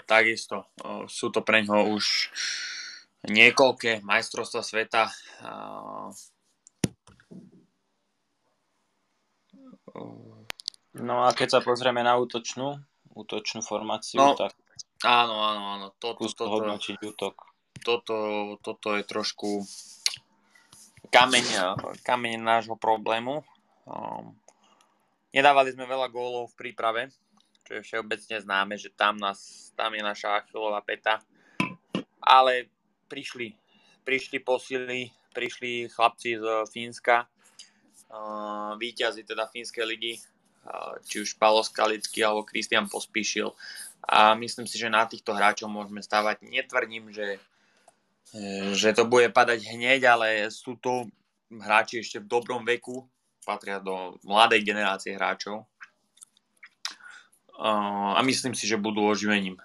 takisto 0.07 0.71
uh, 0.83 1.03
sú 1.07 1.29
to 1.29 1.43
pre 1.43 1.63
ňoho 1.67 1.99
už 1.99 2.31
niekoľké 3.27 4.03
majstrovstva 4.03 4.61
sveta. 4.63 5.11
Uh, 5.43 6.11
No 10.93 11.25
a 11.25 11.33
keď 11.33 11.57
sa 11.57 11.59
pozrieme 11.65 12.05
na 12.05 12.13
útočnú, 12.21 12.77
útočnú 13.17 13.65
formáciu, 13.65 14.21
no, 14.21 14.37
tak 14.37 14.53
áno, 15.01 15.41
áno, 15.41 15.61
áno. 15.73 15.87
Toto, 15.97 16.29
toto, 16.29 16.53
hodnotiť 16.53 16.97
útok. 17.01 17.35
Toto, 17.81 18.15
toto 18.61 18.93
je 18.93 19.01
trošku 19.01 19.65
kameň, 21.09 21.45
kameň 22.05 22.37
nášho 22.37 22.77
problému. 22.77 23.41
Um, 23.89 24.37
nedávali 25.33 25.73
sme 25.73 25.89
veľa 25.89 26.13
gólov 26.13 26.53
v 26.53 26.57
príprave, 26.61 27.09
čo 27.63 27.79
je 27.79 27.85
všeobecne 27.85 28.37
známe, 28.43 28.75
že 28.75 28.91
tam, 28.93 29.17
nás, 29.17 29.71
tam 29.75 29.95
je 29.95 30.03
naša 30.03 30.43
achilová 30.43 30.83
peta. 30.83 31.23
Ale 32.23 32.71
prišli, 33.07 33.55
prišli 34.03 34.39
posily, 34.39 35.11
prišli 35.35 35.91
chlapci 35.91 36.39
z 36.39 36.45
Fínska, 36.71 37.27
uh, 37.27 38.75
víťazi 38.79 39.27
teda 39.27 39.47
Fínskej 39.47 39.85
ligy, 39.87 40.15
či 41.03 41.23
už 41.23 41.35
Paolo 41.35 41.63
Skalický 41.63 42.23
alebo 42.23 42.47
Kristian 42.47 42.87
Pospíšil. 42.87 43.51
A 44.03 44.35
myslím 44.35 44.67
si, 44.67 44.75
že 44.75 44.91
na 44.91 45.07
týchto 45.07 45.31
hráčov 45.31 45.71
môžeme 45.71 46.03
stávať. 46.03 46.43
Netvrdím, 46.43 47.11
že, 47.11 47.39
e, 48.35 48.75
že 48.75 48.91
to 48.91 49.07
bude 49.07 49.31
padať 49.31 49.63
hneď, 49.63 50.01
ale 50.11 50.27
sú 50.51 50.75
to 50.79 51.07
hráči 51.47 52.03
ešte 52.03 52.19
v 52.19 52.27
dobrom 52.27 52.67
veku, 52.67 53.07
patria 53.43 53.79
do 53.79 54.19
mladej 54.27 54.63
generácie 54.63 55.15
hráčov. 55.15 55.67
A 57.63 58.19
myslím 58.27 58.51
si, 58.51 58.67
že 58.67 58.75
budú 58.75 59.07
oživením. 59.07 59.55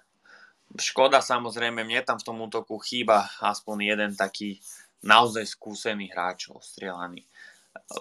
Škoda 0.79 1.19
samozrejme, 1.19 1.83
mne 1.83 1.99
tam 2.07 2.15
v 2.15 2.25
tom 2.25 2.37
útoku 2.39 2.79
chýba 2.79 3.27
aspoň 3.43 3.91
jeden 3.91 4.11
taký 4.15 4.61
naozaj 5.03 5.43
skúsený 5.43 6.07
hráč 6.13 6.47
ostrielaný 6.47 7.27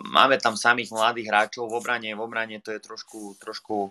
máme 0.09 0.37
tam 0.38 0.57
samých 0.57 0.93
mladých 0.93 1.28
hráčov 1.28 1.71
v 1.71 1.76
obrane, 1.78 2.11
v 2.12 2.21
obrane 2.21 2.57
to 2.61 2.75
je 2.75 2.81
trošku, 2.81 3.37
trošku 3.40 3.90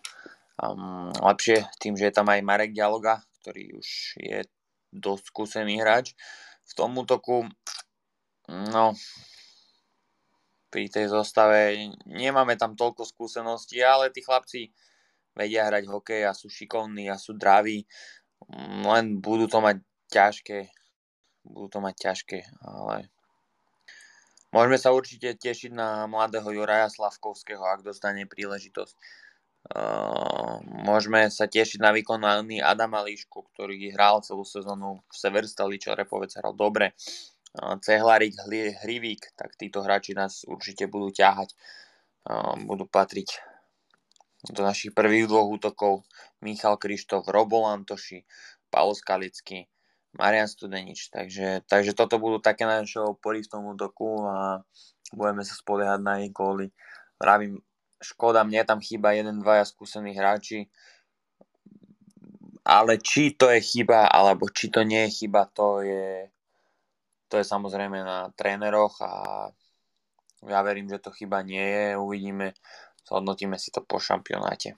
um, 0.62 1.10
lepšie 1.14 1.68
tým, 1.82 1.98
že 1.98 2.10
je 2.10 2.14
tam 2.14 2.28
aj 2.30 2.46
Marek 2.46 2.72
Dialoga, 2.74 3.22
ktorý 3.42 3.80
už 3.80 3.88
je 4.20 4.40
dosť 4.94 5.24
skúsený 5.32 5.82
hráč. 5.82 6.14
V 6.68 6.72
tom 6.76 6.96
útoku, 7.00 7.48
no, 8.52 8.86
pri 10.68 10.92
tej 10.92 11.08
zostave 11.08 11.92
nemáme 12.04 12.60
tam 12.60 12.76
toľko 12.76 13.08
skúseností, 13.08 13.80
ale 13.80 14.12
tí 14.12 14.20
chlapci 14.20 14.68
vedia 15.38 15.70
hrať 15.70 15.86
hokej 15.86 16.26
a 16.26 16.34
sú 16.34 16.50
šikovní 16.50 17.08
a 17.14 17.22
sú 17.22 17.38
draví, 17.38 17.86
len 18.84 19.22
budú 19.22 19.46
to 19.46 19.62
mať 19.62 19.78
ťažké, 20.10 20.74
budú 21.46 21.68
to 21.70 21.80
mať 21.80 21.96
ťažké, 21.96 22.40
ale 22.66 23.08
Môžeme 24.48 24.80
sa 24.80 24.96
určite 24.96 25.36
tešiť 25.36 25.76
na 25.76 26.08
mladého 26.08 26.48
Juraja 26.56 26.88
Slavkovského, 26.88 27.60
ak 27.68 27.84
dostane 27.84 28.24
príležitosť. 28.24 28.96
Uh, 29.68 30.64
môžeme 30.88 31.28
sa 31.28 31.52
tešiť 31.52 31.84
na 31.84 31.92
výkonný 31.92 32.64
Adama 32.64 33.04
Líšku, 33.04 33.52
ktorý 33.52 33.92
hral 33.92 34.24
celú 34.24 34.48
sezónu 34.48 35.04
v 35.04 35.16
Severstali, 35.20 35.76
čo 35.76 35.92
Repovec 35.92 36.32
hral 36.40 36.56
dobre. 36.56 36.96
Uh, 37.52 37.76
Cehlarik, 37.84 38.40
Hrivík, 38.82 39.36
tak 39.36 39.60
títo 39.60 39.84
hráči 39.84 40.16
nás 40.16 40.48
určite 40.48 40.88
budú 40.88 41.12
ťahať. 41.12 41.52
Uh, 42.24 42.56
budú 42.64 42.88
patriť 42.88 43.44
do 44.52 44.62
našich 44.64 44.96
prvých 44.96 45.28
dvoch 45.28 45.48
útokov 45.60 46.08
Michal 46.40 46.80
Krištof, 46.80 47.28
Robo 47.28 47.68
Lantoši, 47.68 48.24
Paolo 48.72 48.96
Skalický, 48.96 49.68
Marian 50.16 50.48
Studenič. 50.48 51.12
Takže, 51.12 51.68
takže 51.68 51.92
toto 51.94 52.18
budú 52.18 52.40
také 52.40 52.64
naše 52.64 53.04
opory 53.04 53.44
v 53.44 53.52
tom 53.52 53.68
útoku 53.68 54.24
a 54.28 54.64
budeme 55.12 55.44
sa 55.44 55.56
spoliehať 55.56 56.00
na 56.00 56.24
ich 56.24 56.32
góly. 56.32 56.72
Vravím, 57.20 57.60
škoda, 58.00 58.46
mne 58.46 58.64
tam 58.64 58.80
chýba 58.80 59.18
jeden, 59.18 59.42
dvaja 59.42 59.66
skúsení 59.66 60.14
hráči, 60.14 60.70
ale 62.68 63.00
či 63.00 63.34
to 63.34 63.48
je 63.48 63.64
chyba, 63.64 64.12
alebo 64.12 64.52
či 64.52 64.68
to 64.68 64.84
nie 64.84 65.08
je 65.08 65.24
chyba, 65.24 65.48
to 65.56 65.82
je, 65.82 66.28
to 67.32 67.40
je 67.40 67.46
samozrejme 67.48 68.04
na 68.04 68.28
tréneroch 68.36 69.00
a 69.02 69.12
ja 70.46 70.60
verím, 70.62 70.92
že 70.92 71.02
to 71.02 71.10
chyba 71.10 71.42
nie 71.42 71.64
je. 71.64 71.98
Uvidíme, 71.98 72.54
zhodnotíme 73.08 73.56
si 73.56 73.72
to 73.72 73.80
po 73.80 73.98
šampionáte. 74.04 74.76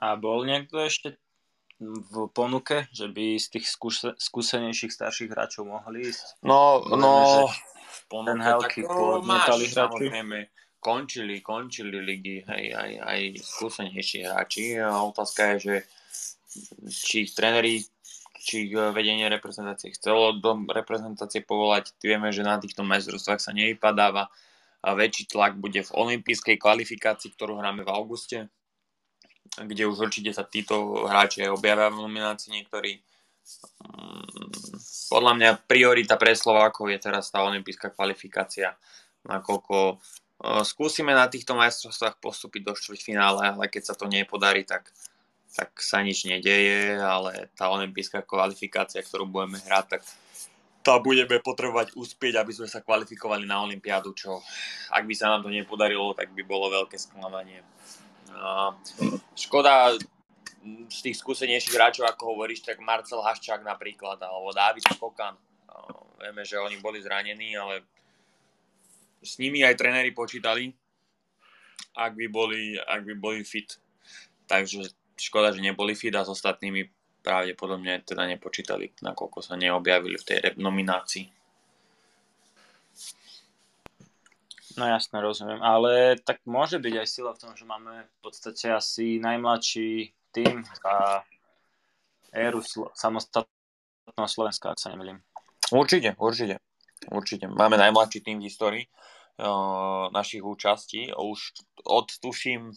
A 0.00 0.16
bol 0.16 0.48
niekto 0.48 0.80
ešte 0.80 1.20
v 1.84 2.30
ponuke, 2.32 2.88
že 2.94 3.10
by 3.10 3.36
z 3.36 3.46
tých 3.58 3.66
skúse, 3.68 4.08
skúsenejších 4.16 4.92
starších 4.94 5.30
hráčov 5.30 5.68
mohli 5.68 6.08
ísť? 6.08 6.40
No, 6.46 6.80
no, 6.88 7.46
v 7.50 8.02
ponuke 8.08 8.40
tak 8.40 8.72
podmietali 8.84 9.66
hráči. 9.68 10.08
Končili, 10.84 11.40
končili 11.40 11.96
ligy, 11.96 12.44
hej, 12.44 12.76
aj, 12.76 12.90
aj 13.00 13.20
skúsenejší 13.40 14.28
hráči. 14.28 14.76
A 14.76 15.00
otázka 15.00 15.56
je, 15.56 15.56
že 15.56 15.74
či 16.92 17.24
ich 17.24 17.32
tréneri, 17.32 17.80
či 18.36 18.68
ich 18.68 18.72
vedenie 18.76 19.24
reprezentácie 19.32 19.96
chcelo 19.96 20.36
do 20.36 20.60
reprezentácie 20.68 21.40
povolať. 21.40 21.96
Vieme, 22.04 22.28
že 22.36 22.44
na 22.44 22.60
týchto 22.60 22.84
majstrovstvách 22.84 23.40
sa 23.40 23.56
nevypadáva 23.56 24.28
väčší 24.92 25.32
tlak 25.32 25.56
bude 25.56 25.80
v 25.80 25.94
olympijskej 25.96 26.60
kvalifikácii, 26.60 27.32
ktorú 27.32 27.56
hráme 27.56 27.80
v 27.80 27.92
auguste 27.94 28.52
kde 29.62 29.86
už 29.86 30.10
určite 30.10 30.34
sa 30.34 30.42
títo 30.42 31.06
hráči 31.06 31.46
objavia 31.46 31.92
v 31.92 32.02
nominácii 32.02 32.50
niektorí. 32.50 32.98
Mm, 33.84 34.50
podľa 35.12 35.32
mňa 35.36 35.50
priorita 35.68 36.16
pre 36.18 36.34
Slovákov 36.34 36.90
je 36.90 36.98
teraz 36.98 37.28
tá 37.30 37.44
olimpijská 37.44 37.92
kvalifikácia, 37.92 38.74
nakoľko 39.28 39.76
e, 39.76 39.94
skúsime 40.64 41.12
na 41.12 41.28
týchto 41.28 41.54
majstrovstvách 41.54 42.18
postúpiť 42.18 42.62
do 42.66 42.72
štvrťfinále, 42.74 43.54
ale 43.54 43.64
keď 43.68 43.92
sa 43.92 43.94
to 43.94 44.08
nepodarí, 44.08 44.64
tak, 44.64 44.90
tak 45.54 45.76
sa 45.78 46.00
nič 46.00 46.24
nedeje, 46.24 46.98
ale 46.98 47.52
tá 47.54 47.68
olimpijská 47.68 48.24
kvalifikácia, 48.24 49.04
ktorú 49.04 49.28
budeme 49.28 49.60
hrať, 49.60 50.00
tak 50.00 50.02
tá 50.84 51.00
budeme 51.00 51.40
potrebovať 51.40 51.96
uspieť, 51.96 52.44
aby 52.44 52.52
sme 52.52 52.68
sa 52.68 52.84
kvalifikovali 52.84 53.48
na 53.48 53.64
Olympiádu, 53.64 54.12
čo 54.12 54.44
ak 54.92 55.08
by 55.08 55.14
sa 55.16 55.32
nám 55.32 55.40
to 55.40 55.48
nepodarilo, 55.48 56.12
tak 56.12 56.36
by 56.36 56.44
bolo 56.44 56.68
veľké 56.68 57.00
sklamanie. 57.00 57.64
Škoda 59.32 59.96
z 60.88 60.98
tých 61.00 61.16
skúsenejších 61.16 61.72
hráčov, 61.72 62.04
ako 62.04 62.36
hovoríš, 62.36 62.64
tak 62.64 62.84
Marcel 62.84 63.24
Haščák 63.24 63.64
napríklad, 63.64 64.20
alebo 64.20 64.52
Dávid 64.52 64.84
Skokan. 64.92 65.36
Vieme, 66.20 66.44
že 66.44 66.60
oni 66.60 66.80
boli 66.80 67.00
zranení, 67.00 67.56
ale 67.56 67.84
s 69.24 69.40
nimi 69.40 69.64
aj 69.64 69.76
tréneri 69.80 70.12
počítali, 70.12 70.72
ak 71.96 72.12
by 72.12 72.26
boli, 72.28 72.76
ak 72.76 73.08
by 73.08 73.14
boli 73.16 73.40
fit. 73.44 73.76
Takže 74.44 74.88
škoda, 75.16 75.52
že 75.52 75.64
neboli 75.64 75.96
fit 75.96 76.12
a 76.12 76.24
s 76.24 76.32
ostatnými 76.32 76.88
pravdepodobne 77.24 78.04
teda 78.04 78.28
nepočítali, 78.28 78.92
nakoľko 79.00 79.40
sa 79.40 79.56
neobjavili 79.56 80.20
v 80.20 80.26
tej 80.28 80.38
nominácii. 80.60 81.24
No 84.74 84.90
jasne, 84.90 85.22
rozumiem. 85.22 85.62
Ale 85.62 86.18
tak 86.20 86.42
môže 86.44 86.82
byť 86.82 86.94
aj 86.98 87.08
sila 87.08 87.30
v 87.32 87.40
tom, 87.40 87.52
že 87.54 87.64
máme 87.64 88.04
v 88.04 88.16
podstate 88.20 88.74
asi 88.74 89.22
najmladší 89.22 90.10
tým 90.34 90.66
a 90.82 91.22
éru 92.34 92.58
slo- 92.58 92.90
samostatného 92.92 94.26
Slovenska, 94.26 94.74
ak 94.74 94.82
sa 94.82 94.90
nemýlim. 94.90 95.22
Určite, 95.70 96.18
určite. 96.18 96.58
Určite. 97.06 97.46
Máme 97.46 97.78
najmladší 97.78 98.18
tým 98.26 98.42
v 98.42 98.50
histórii 98.50 98.84
uh, 98.90 100.10
našich 100.10 100.42
účastí. 100.42 101.14
Už 101.14 101.54
od, 101.86 102.10
tuším, 102.18 102.74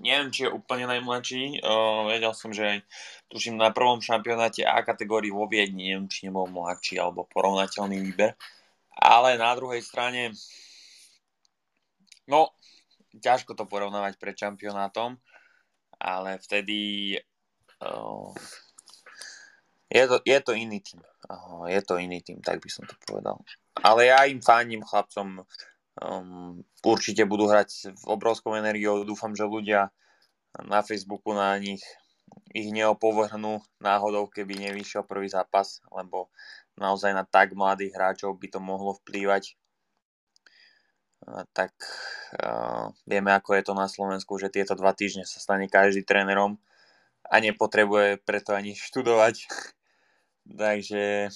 neviem, 0.00 0.30
či 0.30 0.46
je 0.46 0.54
úplne 0.54 0.86
najmladší. 0.90 1.62
Uh, 1.62 2.08
vedel 2.10 2.32
som, 2.34 2.54
že 2.54 2.86
tuším, 3.28 3.58
na 3.58 3.74
prvom 3.74 3.98
šampionáte 3.98 4.62
A 4.62 4.82
kategórii 4.86 5.30
vo 5.30 5.50
Viedni, 5.50 5.92
neviem, 5.92 6.08
či 6.08 6.26
nebol 6.26 6.48
mladší 6.48 6.98
alebo 6.98 7.28
porovnateľný 7.28 7.98
výber. 8.00 8.38
Ale 8.98 9.38
na 9.38 9.54
druhej 9.54 9.82
strane 9.82 10.34
No, 12.28 12.52
ťažko 13.16 13.56
to 13.56 13.64
porovnávať 13.64 14.20
pred 14.20 14.36
šampionátom, 14.36 15.16
ale 15.96 16.36
vtedy 16.44 17.16
uh, 17.80 18.36
je, 19.88 20.04
to, 20.04 20.16
je 20.28 20.38
to 20.44 20.52
iný 20.52 20.84
tým. 20.84 21.00
Uh, 21.24 21.64
je 21.72 21.80
to 21.80 21.96
iný 21.96 22.20
tým, 22.20 22.44
tak 22.44 22.60
by 22.60 22.68
som 22.68 22.84
to 22.84 22.92
povedal. 23.08 23.40
Ale 23.80 24.12
ja 24.12 24.28
im 24.28 24.44
fánim 24.44 24.84
chlapcom, 24.84 25.40
um, 26.02 26.62
určite 26.82 27.26
budú 27.26 27.50
hrať 27.50 27.94
v 27.94 28.04
obrovskou 28.06 28.54
energiou. 28.54 29.02
Dúfam, 29.02 29.34
že 29.34 29.46
ľudia 29.46 29.90
na 30.66 30.80
Facebooku 30.82 31.34
na 31.34 31.54
nich 31.58 31.82
ich 32.52 32.68
neopovrhnú 32.72 33.60
náhodou, 33.80 34.28
keby 34.28 34.68
nevyšiel 34.68 35.04
prvý 35.04 35.28
zápas, 35.28 35.80
lebo 35.92 36.28
naozaj 36.76 37.12
na 37.12 37.24
tak 37.24 37.56
mladých 37.56 37.96
hráčov 37.96 38.36
by 38.36 38.46
to 38.52 38.60
mohlo 38.60 38.96
vplývať. 39.04 39.56
Tak 41.52 41.72
uh, 42.40 42.94
vieme, 43.04 43.34
ako 43.34 43.58
je 43.58 43.62
to 43.66 43.74
na 43.76 43.90
Slovensku, 43.90 44.38
že 44.40 44.52
tieto 44.52 44.72
dva 44.78 44.96
týždne 44.96 45.28
sa 45.28 45.42
stane 45.42 45.68
každý 45.68 46.06
trénerom 46.06 46.56
a 47.26 47.34
nepotrebuje 47.42 48.22
preto 48.24 48.56
ani 48.56 48.72
študovať. 48.72 49.44
Takže 50.62 51.28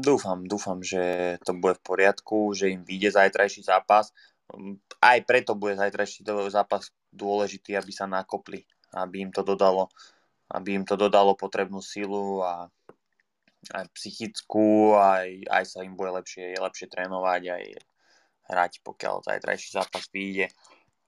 dúfam, 0.00 0.42
dúfam, 0.46 0.78
že 0.82 1.36
to 1.42 1.56
bude 1.56 1.78
v 1.80 1.86
poriadku, 1.86 2.54
že 2.56 2.72
im 2.72 2.82
vyjde 2.82 3.16
zajtrajší 3.16 3.66
zápas. 3.66 4.14
Aj 5.02 5.18
preto 5.26 5.58
bude 5.58 5.74
zajtrajší 5.74 6.22
zápas 6.50 6.94
dôležitý, 7.10 7.74
aby 7.74 7.90
sa 7.90 8.06
nakopli 8.06 8.62
aby 8.96 9.28
im 9.28 9.30
to 9.32 9.42
dodalo, 9.42 9.92
aby 10.54 10.78
im 10.78 10.84
to 10.88 10.94
dodalo 10.94 11.34
potrebnú 11.34 11.84
silu 11.84 12.40
a 12.40 12.70
aj 13.74 13.86
psychickú, 13.98 14.94
aj, 14.94 15.42
aj 15.50 15.64
sa 15.66 15.82
im 15.82 15.98
bude 15.98 16.14
lepšie, 16.14 16.54
je 16.54 16.58
lepšie 16.62 16.86
trénovať, 16.86 17.42
aj 17.50 17.64
hrať, 18.46 18.72
pokiaľ 18.86 19.26
zajtrajší 19.26 19.74
zápas 19.74 20.06
vyjde. 20.14 20.46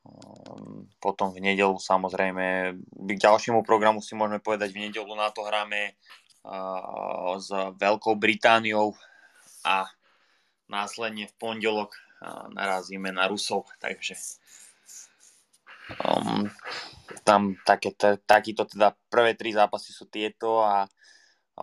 Ehm, 0.03 0.91
potom 0.99 1.31
v 1.31 1.39
nedelu 1.39 1.79
samozrejme, 1.79 2.75
k 2.83 3.11
ďalšiemu 3.15 3.63
programu 3.63 4.03
si 4.03 4.19
môžeme 4.19 4.43
povedať, 4.43 4.75
v 4.75 4.91
nedelu 4.91 5.13
na 5.15 5.31
to 5.31 5.47
hráme 5.47 5.95
s 7.39 7.49
Veľkou 7.77 8.15
Britániou 8.17 8.95
a 9.67 9.89
následne 10.71 11.27
v 11.27 11.35
pondelok 11.37 11.93
narazíme 12.55 13.11
na 13.15 13.27
Rusov, 13.31 13.69
takže 13.79 14.19
Um, 15.89 16.53
tam 17.25 17.57
také, 17.65 17.97
t- 17.97 18.21
takýto 18.29 18.69
teda 18.69 18.93
prvé 19.09 19.33
tri 19.33 19.57
zápasy 19.57 19.89
sú 19.97 20.05
tieto 20.05 20.61
a 20.61 20.85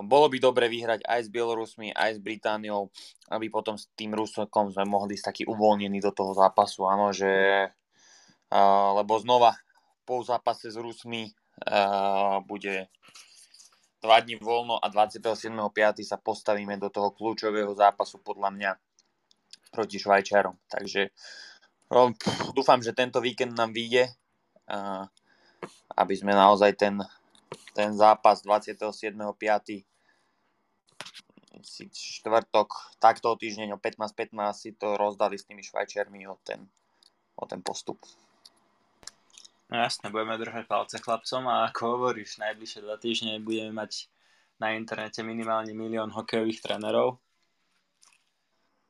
bolo 0.01 0.25
by 0.33 0.41
dobre 0.41 0.65
vyhrať 0.65 1.05
aj 1.05 1.19
s 1.21 1.29
Bielorusmi, 1.29 1.93
aj 1.93 2.17
s 2.17 2.19
Britániou, 2.19 2.89
aby 3.29 3.53
potom 3.53 3.77
s 3.77 3.85
tým 3.93 4.17
Rusokom 4.17 4.73
sme 4.73 4.89
mohli 4.89 5.13
ísť 5.13 5.29
taký 5.29 5.43
uvoľnení 5.45 6.01
do 6.01 6.09
toho 6.09 6.33
zápasu, 6.33 6.89
áno, 6.89 7.13
že 7.13 7.29
uh, 7.69 8.89
lebo 8.97 9.13
znova 9.21 9.53
po 10.09 10.25
zápase 10.25 10.73
s 10.73 10.77
Rusmi 10.81 11.29
uh, 11.29 12.41
bude 12.49 12.89
dva 14.05 14.21
dní 14.21 14.37
voľno 14.37 14.77
a 14.77 14.85
27.5. 14.93 16.05
sa 16.05 16.21
postavíme 16.21 16.77
do 16.77 16.93
toho 16.93 17.09
kľúčového 17.09 17.73
zápasu 17.73 18.21
podľa 18.21 18.53
mňa 18.53 18.71
proti 19.73 19.97
Švajčarom. 19.97 20.55
Takže 20.69 21.09
No, 21.85 22.09
dúfam, 22.57 22.81
že 22.81 22.97
tento 22.97 23.21
víkend 23.21 23.53
nám 23.53 23.69
vyjde, 23.69 24.09
aby 25.93 26.13
sme 26.17 26.33
naozaj 26.33 26.73
ten, 26.73 26.97
ten 27.77 27.93
zápas 27.93 28.41
27.5. 28.41 29.85
si 31.61 31.83
štvrtok, 31.89 32.97
takto 32.97 33.37
týždeň 33.37 33.77
o 33.77 33.81
15.15 33.81 34.33
si 34.57 34.73
to 34.73 34.97
rozdali 34.97 35.37
s 35.37 35.45
tými 35.45 35.61
švajčiarmi 35.61 36.25
o 36.25 36.41
ten, 36.41 36.65
o 37.37 37.45
ten 37.45 37.61
postup. 37.61 38.01
No 39.75 39.83
jasne, 39.83 40.07
budeme 40.07 40.39
držať 40.39 40.71
palce 40.71 41.03
chlapcom 41.03 41.51
a 41.51 41.67
ako 41.67 41.99
hovoríš, 41.99 42.39
najbližšie 42.39 42.79
dva 42.79 42.95
týždne 42.95 43.43
budeme 43.43 43.75
mať 43.75 44.07
na 44.55 44.71
internete 44.71 45.19
minimálne 45.19 45.75
milión 45.75 46.15
hokejových 46.15 46.63
trénerov 46.63 47.19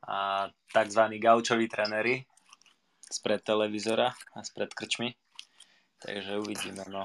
a 0.06 0.45
tzv. 0.69 1.02
gaučoví 1.17 1.65
tréneri, 1.65 2.21
spred 3.02 3.41
televízora 3.41 4.13
a 4.13 4.45
spred 4.45 4.78
krčmy. 4.78 5.17
Takže 6.06 6.38
uvidíme. 6.38 6.86
No. 6.86 7.02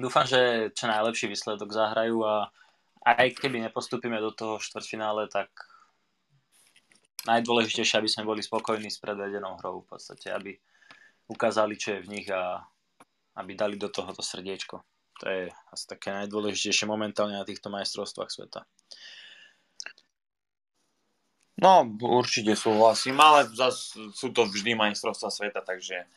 Dúfam, 0.00 0.24
že 0.24 0.72
čo 0.72 0.88
najlepší 0.88 1.28
výsledok 1.28 1.76
zahrajú 1.76 2.24
a 2.24 2.48
aj 3.04 3.44
keby 3.44 3.60
nepostupíme 3.68 4.16
do 4.24 4.32
toho 4.32 4.56
štvrťfinále, 4.56 5.28
tak 5.28 5.52
najdôležitejšie, 7.28 8.00
aby 8.00 8.08
sme 8.08 8.24
boli 8.24 8.40
spokojní 8.40 8.88
s 8.88 8.96
predvedenou 8.96 9.60
hrou 9.60 9.84
v 9.84 9.92
podstate, 9.92 10.32
aby 10.32 10.56
ukázali, 11.30 11.78
čo 11.78 11.94
je 11.94 12.04
v 12.04 12.10
nich 12.18 12.28
a 12.28 12.66
aby 13.38 13.54
dali 13.54 13.78
do 13.78 13.86
toho 13.86 14.10
to 14.10 14.20
srdiečko. 14.20 14.82
To 15.22 15.24
je 15.28 15.42
asi 15.70 15.84
také 15.86 16.10
najdôležitejšie 16.10 16.90
momentálne 16.90 17.38
na 17.38 17.46
týchto 17.46 17.70
majstrovstvách 17.70 18.30
sveta. 18.32 18.66
No, 21.60 21.84
určite 22.00 22.56
súhlasím, 22.56 23.20
ale 23.20 23.44
zase 23.52 24.00
sú 24.16 24.32
to 24.32 24.48
vždy 24.48 24.72
majstrovstvá 24.72 25.28
sveta, 25.28 25.60
takže 25.60 26.08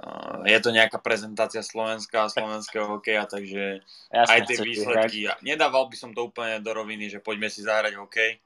uh, 0.00 0.40
je 0.48 0.56
to 0.56 0.72
nejaká 0.72 0.96
prezentácia 1.04 1.60
Slovenska 1.60 2.24
a 2.24 2.32
slovenského 2.32 2.88
hokeja, 2.88 3.28
takže 3.28 3.84
Jasne, 4.08 4.32
aj 4.32 4.40
tie 4.48 4.56
výsledky, 4.64 5.28
ja, 5.28 5.36
nedával 5.44 5.92
by 5.92 5.96
som 6.00 6.16
to 6.16 6.32
úplne 6.32 6.64
do 6.64 6.72
roviny, 6.72 7.12
že 7.12 7.20
poďme 7.20 7.52
si 7.52 7.60
zahrať 7.60 8.00
hokej. 8.00 8.40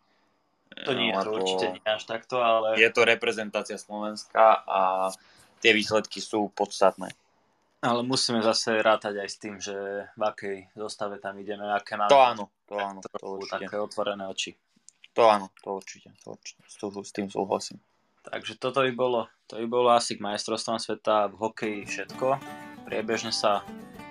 To 0.90 0.90
nie, 0.98 1.14
no, 1.14 1.22
to 1.22 1.38
určite 1.38 1.79
nie 1.79 1.87
až 1.87 2.03
takto, 2.03 2.42
ale... 2.42 2.83
Je 2.83 2.90
to 2.90 3.07
reprezentácia 3.07 3.79
Slovenska 3.79 4.66
a 4.66 5.14
tie 5.59 5.73
výsledky 5.75 6.23
sú 6.23 6.51
podstatné. 6.55 7.11
Ale 7.79 8.03
musíme 8.03 8.42
zase 8.42 8.83
rátať 8.83 9.23
aj 9.23 9.29
s 9.31 9.37
tým, 9.38 9.55
že 9.62 9.75
v 10.18 10.23
akej 10.23 10.57
zostave 10.75 11.23
tam 11.23 11.38
ideme, 11.38 11.62
aké 11.71 11.94
máme... 11.94 12.11
To 12.11 12.18
áno, 12.18 12.44
to 12.66 12.75
áno. 12.75 12.99
To 13.07 13.38
určite. 13.38 13.71
Také 13.71 13.77
otvorené 13.79 14.27
oči. 14.27 14.59
To 15.14 15.31
áno, 15.31 15.55
to 15.62 15.79
určite, 15.79 16.11
to 16.23 16.35
určite, 16.35 16.62
s 16.66 17.12
tým 17.14 17.31
súhlasím. 17.31 17.79
Takže 18.27 18.59
toto 18.59 18.83
by 18.83 18.92
bolo, 18.92 19.31
to 19.47 19.62
by 19.62 19.66
bolo 19.71 19.88
asi 19.94 20.18
k 20.18 20.25
majstrovstvám 20.27 20.83
sveta 20.83 21.31
v 21.31 21.35
hokeji 21.38 21.81
všetko. 21.87 22.27
Priebežne 22.87 23.31
sa 23.31 23.62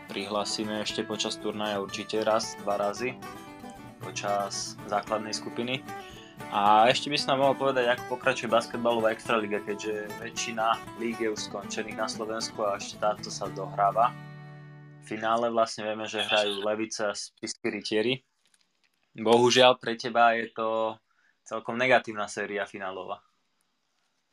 prihlásime 0.08 0.80
ešte 0.84 1.04
počas 1.04 1.36
turnaja 1.36 1.84
určite 1.84 2.24
raz, 2.24 2.56
dva 2.64 2.80
razy 2.80 3.20
počas 4.00 4.80
základnej 4.88 5.36
skupiny. 5.36 5.84
A 6.54 6.88
ešte 6.88 7.12
by 7.12 7.18
som 7.20 7.36
nám 7.36 7.40
mohol 7.44 7.56
povedať, 7.60 7.92
ako 7.92 8.18
pokračuje 8.18 8.48
basketbalová 8.48 9.12
extraliga, 9.12 9.60
keďže 9.62 10.08
väčšina 10.24 10.98
líg 11.02 11.20
je 11.20 11.30
už 11.34 11.52
skončených 11.52 12.00
na 12.00 12.08
Slovensku 12.08 12.64
a 12.64 12.80
ešte 12.80 12.98
táto 13.04 13.28
sa 13.28 13.52
dohráva. 13.52 14.16
V 15.04 15.16
finále 15.16 15.52
vlastne 15.52 15.88
vieme, 15.88 16.08
že 16.08 16.24
hrajú 16.24 16.64
Levice 16.64 17.08
a 17.08 17.12
Spisky 17.16 17.68
Rytieri 17.72 18.16
Bohužiaľ 19.18 19.82
pre 19.82 19.98
teba 19.98 20.38
je 20.38 20.54
to 20.54 20.94
celkom 21.42 21.74
negatívna 21.74 22.30
séria 22.30 22.70
finálová. 22.70 23.18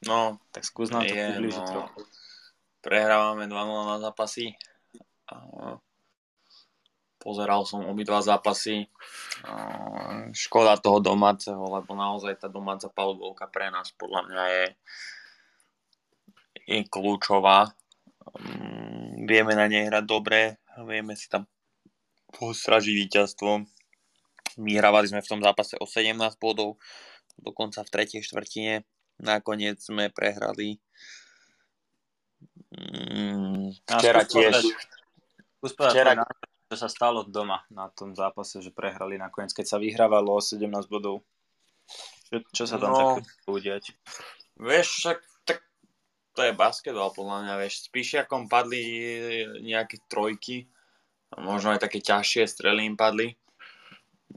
No, 0.04 0.36
tak 0.52 0.68
skús 0.68 0.92
nám 0.92 1.08
to 1.08 1.16
približiť 1.16 1.64
no, 1.64 1.70
trochu. 1.72 2.00
Prehrávame 2.84 3.48
2-0 3.48 3.56
na 3.64 3.96
zápasy. 3.96 4.52
Pozeral 7.24 7.64
som 7.64 7.88
obidva 7.88 8.20
zápasy. 8.20 8.84
Škoda 10.36 10.76
toho 10.76 11.00
domáceho, 11.00 11.64
lebo 11.72 11.96
naozaj 11.96 12.36
tá 12.36 12.52
domáca 12.52 12.92
palubovka 12.92 13.48
pre 13.48 13.72
nás 13.72 13.88
podľa 13.96 14.28
mňa 14.28 14.44
je, 14.52 14.66
je 16.68 16.80
kľúčová. 16.92 17.72
Mm, 18.36 19.24
vieme 19.24 19.56
na 19.56 19.64
nej 19.64 19.88
hrať 19.88 20.04
dobre, 20.04 20.60
vieme 20.84 21.16
si 21.16 21.32
tam 21.32 21.48
postražiť 22.36 22.92
víťazstvo 22.92 23.64
Vyhrávali 24.54 25.10
sme 25.10 25.18
v 25.18 25.30
tom 25.30 25.40
zápase 25.42 25.74
o 25.82 25.86
17 25.86 26.14
bodov, 26.38 26.78
dokonca 27.34 27.82
v 27.82 27.90
tretej 27.90 28.22
štvrtine. 28.22 28.86
Nakoniec 29.18 29.82
sme 29.82 30.10
prehrali 30.14 30.78
mm, 32.74 33.86
včera 33.98 34.22
tiež. 34.26 34.54
Včera... 35.62 36.22
čo 36.68 36.74
sa 36.80 36.88
stalo 36.88 37.22
doma 37.28 37.62
na 37.68 37.92
tom 37.92 38.16
zápase, 38.16 38.64
že 38.64 38.72
prehrali 38.72 39.20
nakoniec, 39.20 39.52
keď 39.52 39.66
sa 39.68 39.78
vyhrávalo 39.78 40.38
o 40.38 40.40
17 40.40 40.64
bodov. 40.88 41.22
Čo, 42.32 42.36
čo 42.50 42.64
sa 42.64 42.80
tam 42.80 42.90
no, 42.90 42.98
také 42.98 43.22
udiať? 43.46 43.84
Vieš, 44.56 44.86
však 45.02 45.18
tak 45.44 45.58
to 46.32 46.40
je 46.42 46.56
basketbal 46.56 47.12
podľa 47.12 47.44
mňa, 47.44 47.54
vieš, 47.60 47.86
s 47.86 47.88
Píšiakom 47.92 48.48
padli 48.48 48.82
nejaké 49.60 50.02
trojky, 50.08 50.66
možno 51.36 51.76
aj 51.76 51.84
také 51.84 52.00
ťažšie 52.00 52.48
strely 52.48 52.88
im 52.88 52.96
padli. 52.96 53.36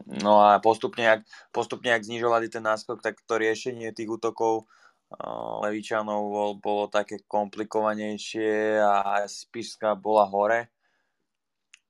No 0.06 0.46
a 0.46 0.62
postupne, 0.62 1.10
ak, 1.10 1.22
postupne, 1.50 1.90
ak 1.90 2.06
znižovali 2.06 2.54
ten 2.54 2.62
náskok, 2.62 3.02
tak 3.02 3.18
to 3.26 3.42
riešenie 3.42 3.90
tých 3.98 4.14
útokov 4.14 4.70
uh, 5.10 5.66
Levičanov 5.66 6.22
bol, 6.30 6.52
bolo 6.62 6.86
také 6.86 7.26
komplikovanejšie 7.26 8.78
a 8.78 9.26
Spišská 9.26 9.98
bola 9.98 10.30
hore. 10.30 10.70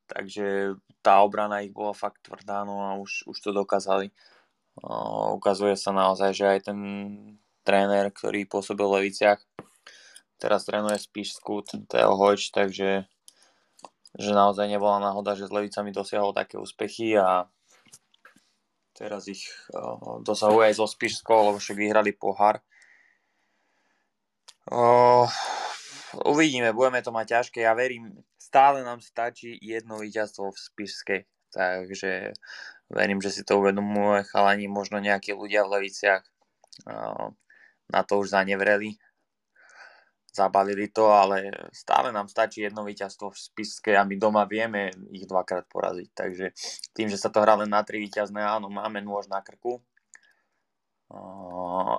Takže 0.08 0.80
tá 1.04 1.20
obrana 1.22 1.62
ich 1.62 1.76
bola 1.76 1.91
fakt 1.91 2.24
tvrdá, 2.24 2.63
no 2.63 2.84
a 2.84 2.96
už, 2.96 3.28
už 3.28 3.38
to 3.43 3.52
dokázali. 3.52 4.12
Ukazuje 5.36 5.76
sa 5.76 5.91
naozaj, 5.91 6.32
že 6.32 6.46
aj 6.48 6.60
ten 6.72 6.80
tréner, 7.67 8.08
ktorý 8.13 8.48
pôsobil 8.48 8.88
v 8.88 8.96
Leviciach, 9.02 9.43
teraz 10.39 10.63
trénuje 10.63 10.96
Spišsku, 10.96 11.67
Teo 11.91 12.13
Hojč, 12.15 12.56
takže 12.56 13.04
že 14.17 14.32
naozaj 14.32 14.72
nebola 14.72 15.04
náhoda, 15.04 15.36
že 15.36 15.50
s 15.50 15.54
Levicami 15.54 15.91
dosiahol 15.91 16.32
také 16.32 16.56
úspechy 16.56 17.20
a 17.20 17.52
Teraz 18.98 19.30
ich 19.30 19.46
uh, 19.78 20.17
dosahuje 20.26 20.74
aj 20.74 20.82
zo 20.82 20.89
Spišskou, 20.89 21.54
lebo 21.54 21.62
však 21.62 21.78
vyhrali 21.78 22.17
pohár. 22.17 22.58
Uh, 24.65 25.30
uvidíme, 26.26 26.74
budeme 26.74 27.06
to 27.06 27.13
mať 27.13 27.26
ťažké. 27.30 27.62
Ja 27.62 27.78
verím 27.78 28.26
stále 28.47 28.79
nám 28.88 29.03
stačí 29.03 29.60
jedno 29.60 29.99
víťazstvo 29.99 30.55
v 30.55 30.57
Spišskej. 30.57 31.21
Takže 31.51 32.31
verím, 32.88 33.19
že 33.19 33.36
si 33.36 33.43
to 33.43 33.60
uvedomujú 33.60 34.23
chalani, 34.31 34.71
možno 34.71 35.03
nejakí 35.03 35.36
ľudia 35.36 35.67
v 35.67 35.79
Leviciach 35.79 36.23
na 37.91 38.01
to 38.07 38.23
už 38.23 38.31
zanevreli. 38.31 38.95
Zabalili 40.31 40.93
to, 40.93 41.10
ale 41.10 41.49
stále 41.73 42.13
nám 42.13 42.29
stačí 42.29 42.62
jedno 42.62 42.86
víťazstvo 42.86 43.33
v 43.33 43.41
Spišskej 43.41 43.97
a 43.97 44.05
my 44.05 44.21
doma 44.21 44.45
vieme 44.45 44.93
ich 45.10 45.25
dvakrát 45.25 45.65
poraziť. 45.65 46.10
Takže 46.13 46.45
tým, 46.93 47.10
že 47.10 47.17
sa 47.17 47.33
to 47.33 47.41
hrá 47.41 47.57
len 47.57 47.73
na 47.73 47.81
tri 47.81 47.97
víťazné, 47.97 48.45
áno, 48.45 48.69
máme 48.69 49.01
nôž 49.01 49.25
na 49.33 49.41
krku. 49.41 49.81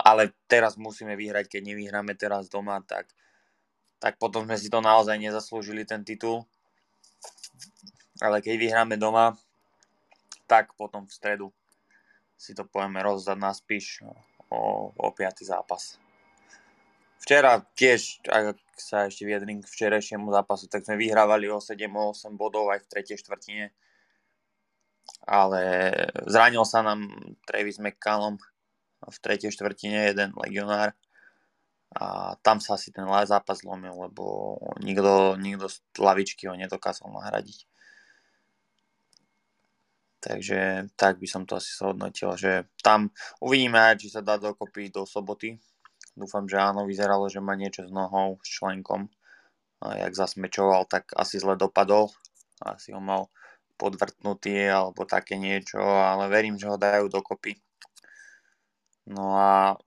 Ale 0.06 0.36
teraz 0.46 0.78
musíme 0.78 1.18
vyhrať, 1.18 1.50
keď 1.50 1.62
nevyhráme 1.66 2.14
teraz 2.14 2.46
doma, 2.46 2.78
tak, 2.86 3.10
tak 3.98 4.18
potom 4.18 4.46
sme 4.46 4.56
si 4.58 4.70
to 4.70 4.78
naozaj 4.78 5.18
nezaslúžili 5.18 5.82
ten 5.82 6.06
titul. 6.06 6.46
Ale 8.18 8.42
keď 8.42 8.54
vyhráme 8.58 8.98
doma, 8.98 9.34
tak 10.46 10.74
potom 10.74 11.06
v 11.06 11.12
stredu 11.14 11.46
si 12.38 12.54
to 12.54 12.62
povieme 12.66 13.02
rozdať 13.02 13.38
na 13.38 13.50
spíš 13.50 14.02
o, 14.50 14.90
o 14.94 15.08
5. 15.10 15.42
zápas. 15.42 15.98
Včera 17.18 17.58
tiež, 17.74 18.22
ak 18.30 18.56
sa 18.78 19.10
ešte 19.10 19.26
vyjadrím 19.26 19.60
k 19.60 19.68
včerajšiemu 19.68 20.30
zápasu, 20.30 20.70
tak 20.70 20.86
sme 20.86 20.94
vyhrávali 20.94 21.50
o 21.50 21.58
7-8 21.58 22.38
bodov 22.38 22.70
aj 22.70 22.86
v 22.86 22.90
tretej 22.94 23.18
štvrtine. 23.18 23.74
Ale 25.26 25.62
zranil 26.30 26.62
sa 26.62 26.86
nám 26.86 27.10
Travis 27.42 27.82
McCallum 27.82 28.38
v 29.02 29.16
tretej 29.18 29.50
štvrtine, 29.50 30.14
jeden 30.14 30.30
legionár. 30.38 30.94
A 31.96 32.36
tam 32.44 32.60
sa 32.60 32.76
asi 32.76 32.92
ten 32.92 33.08
zápas 33.24 33.64
zlomil, 33.64 33.96
lebo 33.96 34.56
nikto, 34.84 35.40
nikto 35.40 35.72
z 35.72 35.80
lavičky 35.96 36.44
ho 36.44 36.52
nedokázal 36.52 37.08
nahradiť. 37.08 37.64
Takže 40.18 40.92
tak 40.98 41.16
by 41.22 41.26
som 41.30 41.46
to 41.46 41.56
asi 41.56 41.70
zhodnotil, 41.72 42.34
že 42.36 42.66
tam 42.82 43.08
uvidíme, 43.40 43.96
či 43.96 44.10
sa 44.12 44.20
dá 44.20 44.36
dokopy 44.36 44.90
do 44.92 45.06
soboty. 45.08 45.56
Dúfam, 46.18 46.44
že 46.50 46.58
áno, 46.58 46.84
vyzeralo, 46.84 47.30
že 47.30 47.38
má 47.38 47.54
niečo 47.54 47.86
s 47.86 47.92
nohou, 47.94 48.36
s 48.42 48.58
členkom. 48.58 49.06
A 49.78 50.02
jak 50.02 50.12
zasmečoval, 50.18 50.90
tak 50.90 51.14
asi 51.14 51.38
zle 51.38 51.54
dopadol. 51.54 52.10
Asi 52.58 52.90
ho 52.90 52.98
mal 52.98 53.30
podvrtnutý 53.78 54.66
alebo 54.66 55.06
také 55.06 55.38
niečo, 55.38 55.78
ale 55.78 56.26
verím, 56.26 56.58
že 56.58 56.66
ho 56.66 56.74
dajú 56.74 57.06
dokopy. 57.06 57.54
No 59.06 59.38
a 59.38 59.78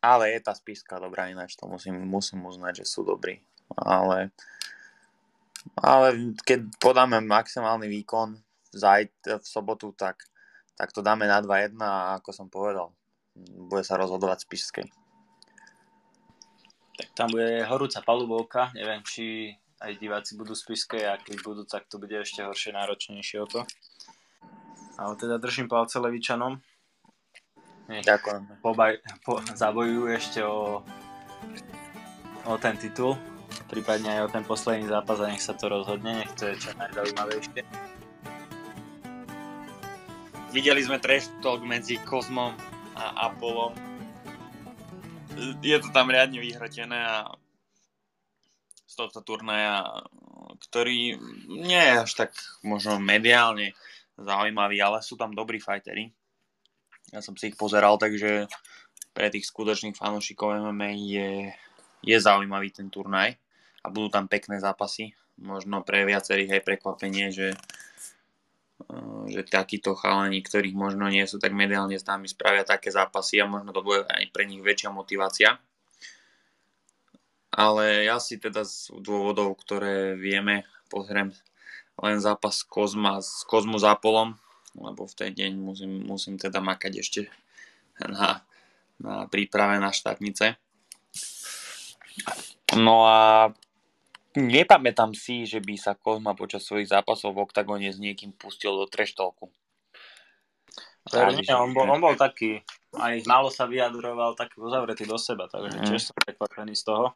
ale 0.00 0.32
je 0.36 0.40
tá 0.40 0.56
spíska 0.56 0.96
dobrá 0.96 1.28
ináč, 1.28 1.56
to 1.56 1.68
musím, 1.68 2.00
musím 2.04 2.44
uznať, 2.44 2.84
že 2.84 2.86
sú 2.88 3.04
dobrí. 3.04 3.44
Ale, 3.76 4.32
ale 5.76 6.34
keď 6.42 6.66
podáme 6.80 7.20
maximálny 7.20 7.86
výkon, 7.86 8.40
zajť 8.72 9.42
v 9.42 9.46
sobotu, 9.46 9.92
tak, 9.94 10.24
tak 10.78 10.94
to 10.94 11.02
dáme 11.02 11.26
na 11.26 11.42
2-1 11.42 11.74
a 11.82 12.22
ako 12.22 12.30
som 12.30 12.46
povedal, 12.46 12.94
bude 13.68 13.82
sa 13.82 13.98
rozhodovať 13.98 14.46
z 14.46 14.46
Pišskej. 14.46 14.86
Tak 17.00 17.08
tam 17.16 17.28
bude 17.32 17.64
horúca 17.66 18.04
palubovka, 18.04 18.70
neviem, 18.76 19.00
či 19.02 19.54
aj 19.80 19.96
diváci 19.96 20.36
budú 20.36 20.52
z 20.52 20.64
Pišskej 20.68 21.02
a 21.08 21.16
keď 21.16 21.36
budú, 21.40 21.62
tak 21.64 21.88
to 21.88 21.96
bude 21.96 22.12
ešte 22.12 22.44
horšie, 22.44 22.76
náročnejšie 22.76 23.38
o 23.40 23.48
to. 23.48 23.60
Ale 25.00 25.16
teda 25.16 25.40
držím 25.40 25.72
palce 25.72 25.96
Levičanom. 25.96 26.60
Nech 27.90 28.06
Ďakujem. 28.06 28.62
Pobaj, 28.62 29.02
po, 29.26 29.42
zabojujú 29.50 30.14
ešte 30.14 30.46
o, 30.46 30.78
o 32.46 32.54
ten 32.62 32.78
titul, 32.78 33.18
prípadne 33.66 34.14
aj 34.14 34.30
o 34.30 34.32
ten 34.32 34.46
posledný 34.46 34.86
zápas 34.86 35.18
a 35.18 35.26
nech 35.26 35.42
sa 35.42 35.58
to 35.58 35.66
rozhodne, 35.66 36.22
nech 36.22 36.30
to 36.38 36.54
je 36.54 36.54
čo 36.62 36.70
najzaujímavejšie. 36.78 37.66
Videli 40.54 40.82
sme 40.86 41.02
trash 41.02 41.34
talk 41.42 41.66
medzi 41.66 41.98
Kozmom 42.06 42.54
a 42.94 43.26
Apollom. 43.26 43.74
Je 45.58 45.74
to 45.82 45.90
tam 45.90 46.14
riadne 46.14 46.38
vyhrotené 46.38 46.94
a 46.94 47.26
z 48.86 48.94
tohto 48.94 49.18
turnaja, 49.26 50.06
ktorý 50.70 51.18
nie 51.50 51.82
je 51.90 51.94
až 52.06 52.12
tak 52.14 52.30
možno 52.62 53.02
mediálne 53.02 53.74
zaujímavý, 54.14 54.78
ale 54.78 55.02
sú 55.02 55.18
tam 55.18 55.34
dobrí 55.34 55.58
fightery. 55.58 56.14
Ja 57.10 57.20
som 57.22 57.34
si 57.34 57.50
ich 57.50 57.58
pozeral, 57.58 57.98
takže 57.98 58.46
pre 59.10 59.26
tých 59.30 59.46
skutočných 59.50 59.98
fanúšikov 59.98 60.54
MMA 60.70 60.90
je, 60.94 61.30
je 62.06 62.16
zaujímavý 62.16 62.70
ten 62.70 62.86
turnaj 62.86 63.34
a 63.82 63.86
budú 63.90 64.14
tam 64.14 64.30
pekné 64.30 64.62
zápasy. 64.62 65.14
Možno 65.40 65.82
pre 65.82 66.06
viacerých 66.06 66.60
aj 66.60 66.66
prekvapenie, 66.66 67.32
že 67.34 67.56
Eh, 68.90 69.22
že 69.30 69.44
takíto 69.44 69.92
chalani, 69.92 70.40
ktorých 70.40 70.72
možno 70.72 71.06
nie 71.12 71.22
sú 71.28 71.36
tak 71.36 71.52
mediálne 71.52 72.00
známi, 72.00 72.26
spravia 72.26 72.64
také 72.64 72.88
zápasy 72.88 73.38
a 73.38 73.46
možno 73.46 73.70
to 73.76 73.84
bude 73.84 74.08
aj 74.08 74.24
pre 74.32 74.48
nich 74.48 74.64
väčšia 74.64 74.90
motivácia. 74.90 75.60
Ale 77.50 78.06
ja 78.06 78.16
si 78.22 78.38
teda 78.40 78.64
z 78.64 78.94
dôvodov, 79.02 79.58
ktoré 79.58 80.14
vieme, 80.16 80.64
pozriem 80.88 81.34
len 82.00 82.16
zápas 82.22 82.64
Kozma 82.64 83.20
s 83.20 83.44
Kozmu 83.44 83.76
Zápolom, 83.76 84.38
lebo 84.78 85.06
v 85.06 85.14
ten 85.14 85.30
deň 85.34 85.52
musím, 85.58 85.92
musím 86.06 86.34
teda 86.38 86.62
makať 86.62 86.92
ešte 87.02 87.20
na, 88.02 88.42
na 89.02 89.26
príprave 89.26 89.78
na 89.82 89.90
štátnice. 89.90 90.58
No 92.78 93.06
a 93.08 93.50
Nepamätám 94.38 95.10
si, 95.10 95.42
že 95.42 95.58
by 95.58 95.74
sa 95.74 95.98
Kozma 95.98 96.38
počas 96.38 96.62
svojich 96.62 96.86
zápasov 96.86 97.34
v 97.34 97.42
oktagóne 97.42 97.90
s 97.90 97.98
niekým 97.98 98.30
pustil 98.30 98.70
do 98.78 98.86
treštolku. 98.86 99.50
Nie, 101.10 101.58
on, 101.58 101.74
bol, 101.74 101.90
on 101.90 101.98
bol 101.98 102.14
taký, 102.14 102.62
aj 102.94 103.26
málo 103.26 103.50
sa 103.50 103.66
vyjadroval, 103.66 104.38
taký 104.38 104.62
uzavretý 104.62 105.02
do 105.02 105.18
seba, 105.18 105.50
takže 105.50 105.82
mm. 105.82 105.86
tiež 105.90 106.02
som 106.06 106.14
prekvapený 106.14 106.78
z 106.78 106.86
toho. 106.86 107.06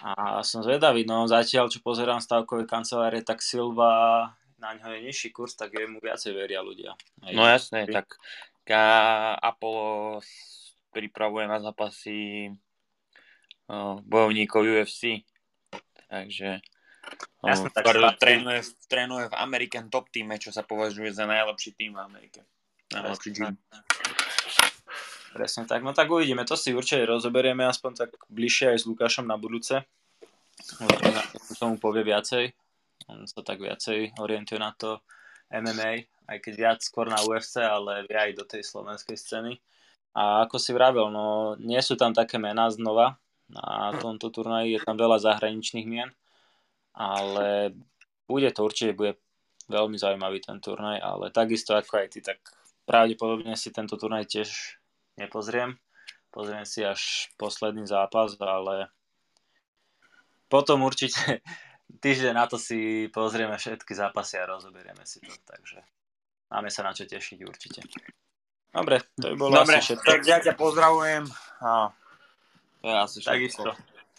A 0.00 0.40
som 0.40 0.64
zvedavý, 0.64 1.04
no 1.04 1.28
zatiaľ, 1.28 1.68
čo 1.68 1.84
pozerám 1.84 2.24
stavkové 2.24 2.64
kancelárie, 2.64 3.20
tak 3.20 3.44
Silva 3.44 4.32
na 4.60 4.76
ňo 4.76 4.92
je 4.94 5.00
nižší 5.08 5.32
kurz, 5.32 5.56
tak 5.56 5.72
mu 5.88 5.98
viacej 5.98 6.36
veria 6.36 6.60
ľudia. 6.60 6.92
Aj 7.24 7.32
no 7.32 7.48
jasné, 7.48 7.88
tak 7.88 8.20
Apollo 9.40 10.20
pripravuje 10.92 11.48
na 11.48 11.58
zápasy 11.58 12.52
bojovníkov 14.06 14.62
UFC. 14.62 15.24
Takže 16.10 16.60
Jasne, 17.40 17.72
tak 17.72 17.88
trénuje, 18.20 18.60
trénuje 18.86 19.32
v 19.32 19.34
American 19.40 19.88
Top 19.88 20.12
týme, 20.12 20.36
čo 20.36 20.52
sa 20.52 20.60
považuje 20.60 21.08
za 21.10 21.24
najlepší 21.24 21.72
tým 21.72 21.96
v 21.96 22.00
Amerike. 22.04 22.40
Najlepší 22.92 23.30
tým. 23.32 23.56
Presne 25.30 25.62
tak, 25.64 25.80
no 25.86 25.94
tak 25.94 26.10
uvidíme, 26.10 26.44
to 26.44 26.58
si 26.58 26.74
určite 26.74 27.06
rozoberieme 27.06 27.62
aspoň 27.64 27.92
tak 28.04 28.10
bližšie 28.28 28.74
aj 28.74 28.78
s 28.82 28.84
Lukášom 28.84 29.24
na 29.24 29.38
budúce. 29.40 29.86
K 30.60 31.54
tomu 31.56 31.80
povie 31.80 32.04
viacej, 32.04 32.52
on 33.08 33.24
sa 33.24 33.40
tak 33.40 33.62
viacej 33.62 34.20
orientuje 34.20 34.60
na 34.60 34.74
to 34.76 35.00
MMA, 35.48 36.04
aj 36.28 36.38
keď 36.42 36.52
viac 36.56 36.78
skôr 36.84 37.08
na 37.08 37.18
UFC, 37.22 37.62
ale 37.62 38.04
vie 38.04 38.18
aj 38.18 38.32
do 38.36 38.44
tej 38.44 38.66
slovenskej 38.66 39.16
scény. 39.16 39.56
A 40.12 40.44
ako 40.44 40.58
si 40.58 40.74
vravel, 40.74 41.08
no 41.08 41.54
nie 41.56 41.78
sú 41.80 41.94
tam 41.94 42.10
také 42.10 42.36
mená 42.36 42.66
znova, 42.68 43.20
na 43.50 43.90
tomto 43.98 44.30
turnaji. 44.30 44.78
Je 44.78 44.80
tam 44.82 44.94
veľa 44.94 45.18
zahraničných 45.18 45.86
mien, 45.86 46.10
ale 46.94 47.74
bude 48.30 48.50
to 48.54 48.62
určite 48.62 48.94
bude 48.94 49.18
veľmi 49.70 49.98
zaujímavý 49.98 50.42
ten 50.42 50.58
turnaj, 50.58 50.98
ale 50.98 51.34
takisto 51.34 51.74
ako 51.74 52.02
aj 52.02 52.08
ty, 52.10 52.20
tak 52.22 52.38
pravdepodobne 52.86 53.54
si 53.54 53.70
tento 53.70 53.94
turnaj 53.94 54.26
tiež 54.26 54.78
nepozriem. 55.18 55.78
Pozriem 56.30 56.62
si 56.62 56.86
až 56.86 57.30
posledný 57.34 57.86
zápas, 57.90 58.38
ale 58.38 58.90
potom 60.46 60.86
určite 60.86 61.42
týždeň 61.98 62.32
na 62.36 62.46
to 62.46 62.60
si 62.60 63.10
pozrieme 63.10 63.58
všetky 63.58 63.90
zápasy 63.96 64.38
a 64.38 64.46
rozoberieme 64.46 65.02
si 65.02 65.18
to, 65.18 65.32
takže 65.42 65.82
máme 66.52 66.70
sa 66.70 66.86
na 66.86 66.94
čo 66.94 67.08
tešiť 67.08 67.38
určite. 67.42 67.80
Dobre, 68.70 69.02
to 69.18 69.34
by 69.34 69.36
bolo 69.36 69.52
Dobre, 69.58 69.82
asi 69.82 69.98
všetko. 69.98 70.06
tak 70.06 70.20
ja 70.22 70.38
ťa 70.38 70.54
pozdravujem 70.54 71.26
a 71.66 71.90
to 72.80 72.86
je 72.86 72.96
asi 72.96 73.18
Takisto. 73.20 73.70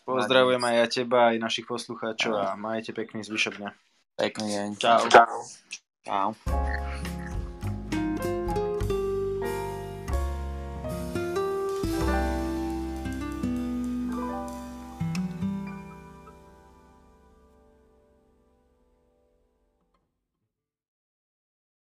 Pozdravujem 0.02 0.60
aj 0.60 0.76
ja 0.76 0.86
teba, 0.90 1.20
aj 1.32 1.38
našich 1.40 1.66
poslucháčov 1.70 2.34
a 2.36 2.58
majte 2.58 2.92
pekný 2.92 3.22
zvyšok 3.24 3.54
dňa. 3.62 3.70
Pekný 4.18 4.48
deň. 4.50 4.70
Čau. 4.82 5.08
Čau. 5.08 5.40
Čau. 6.04 6.91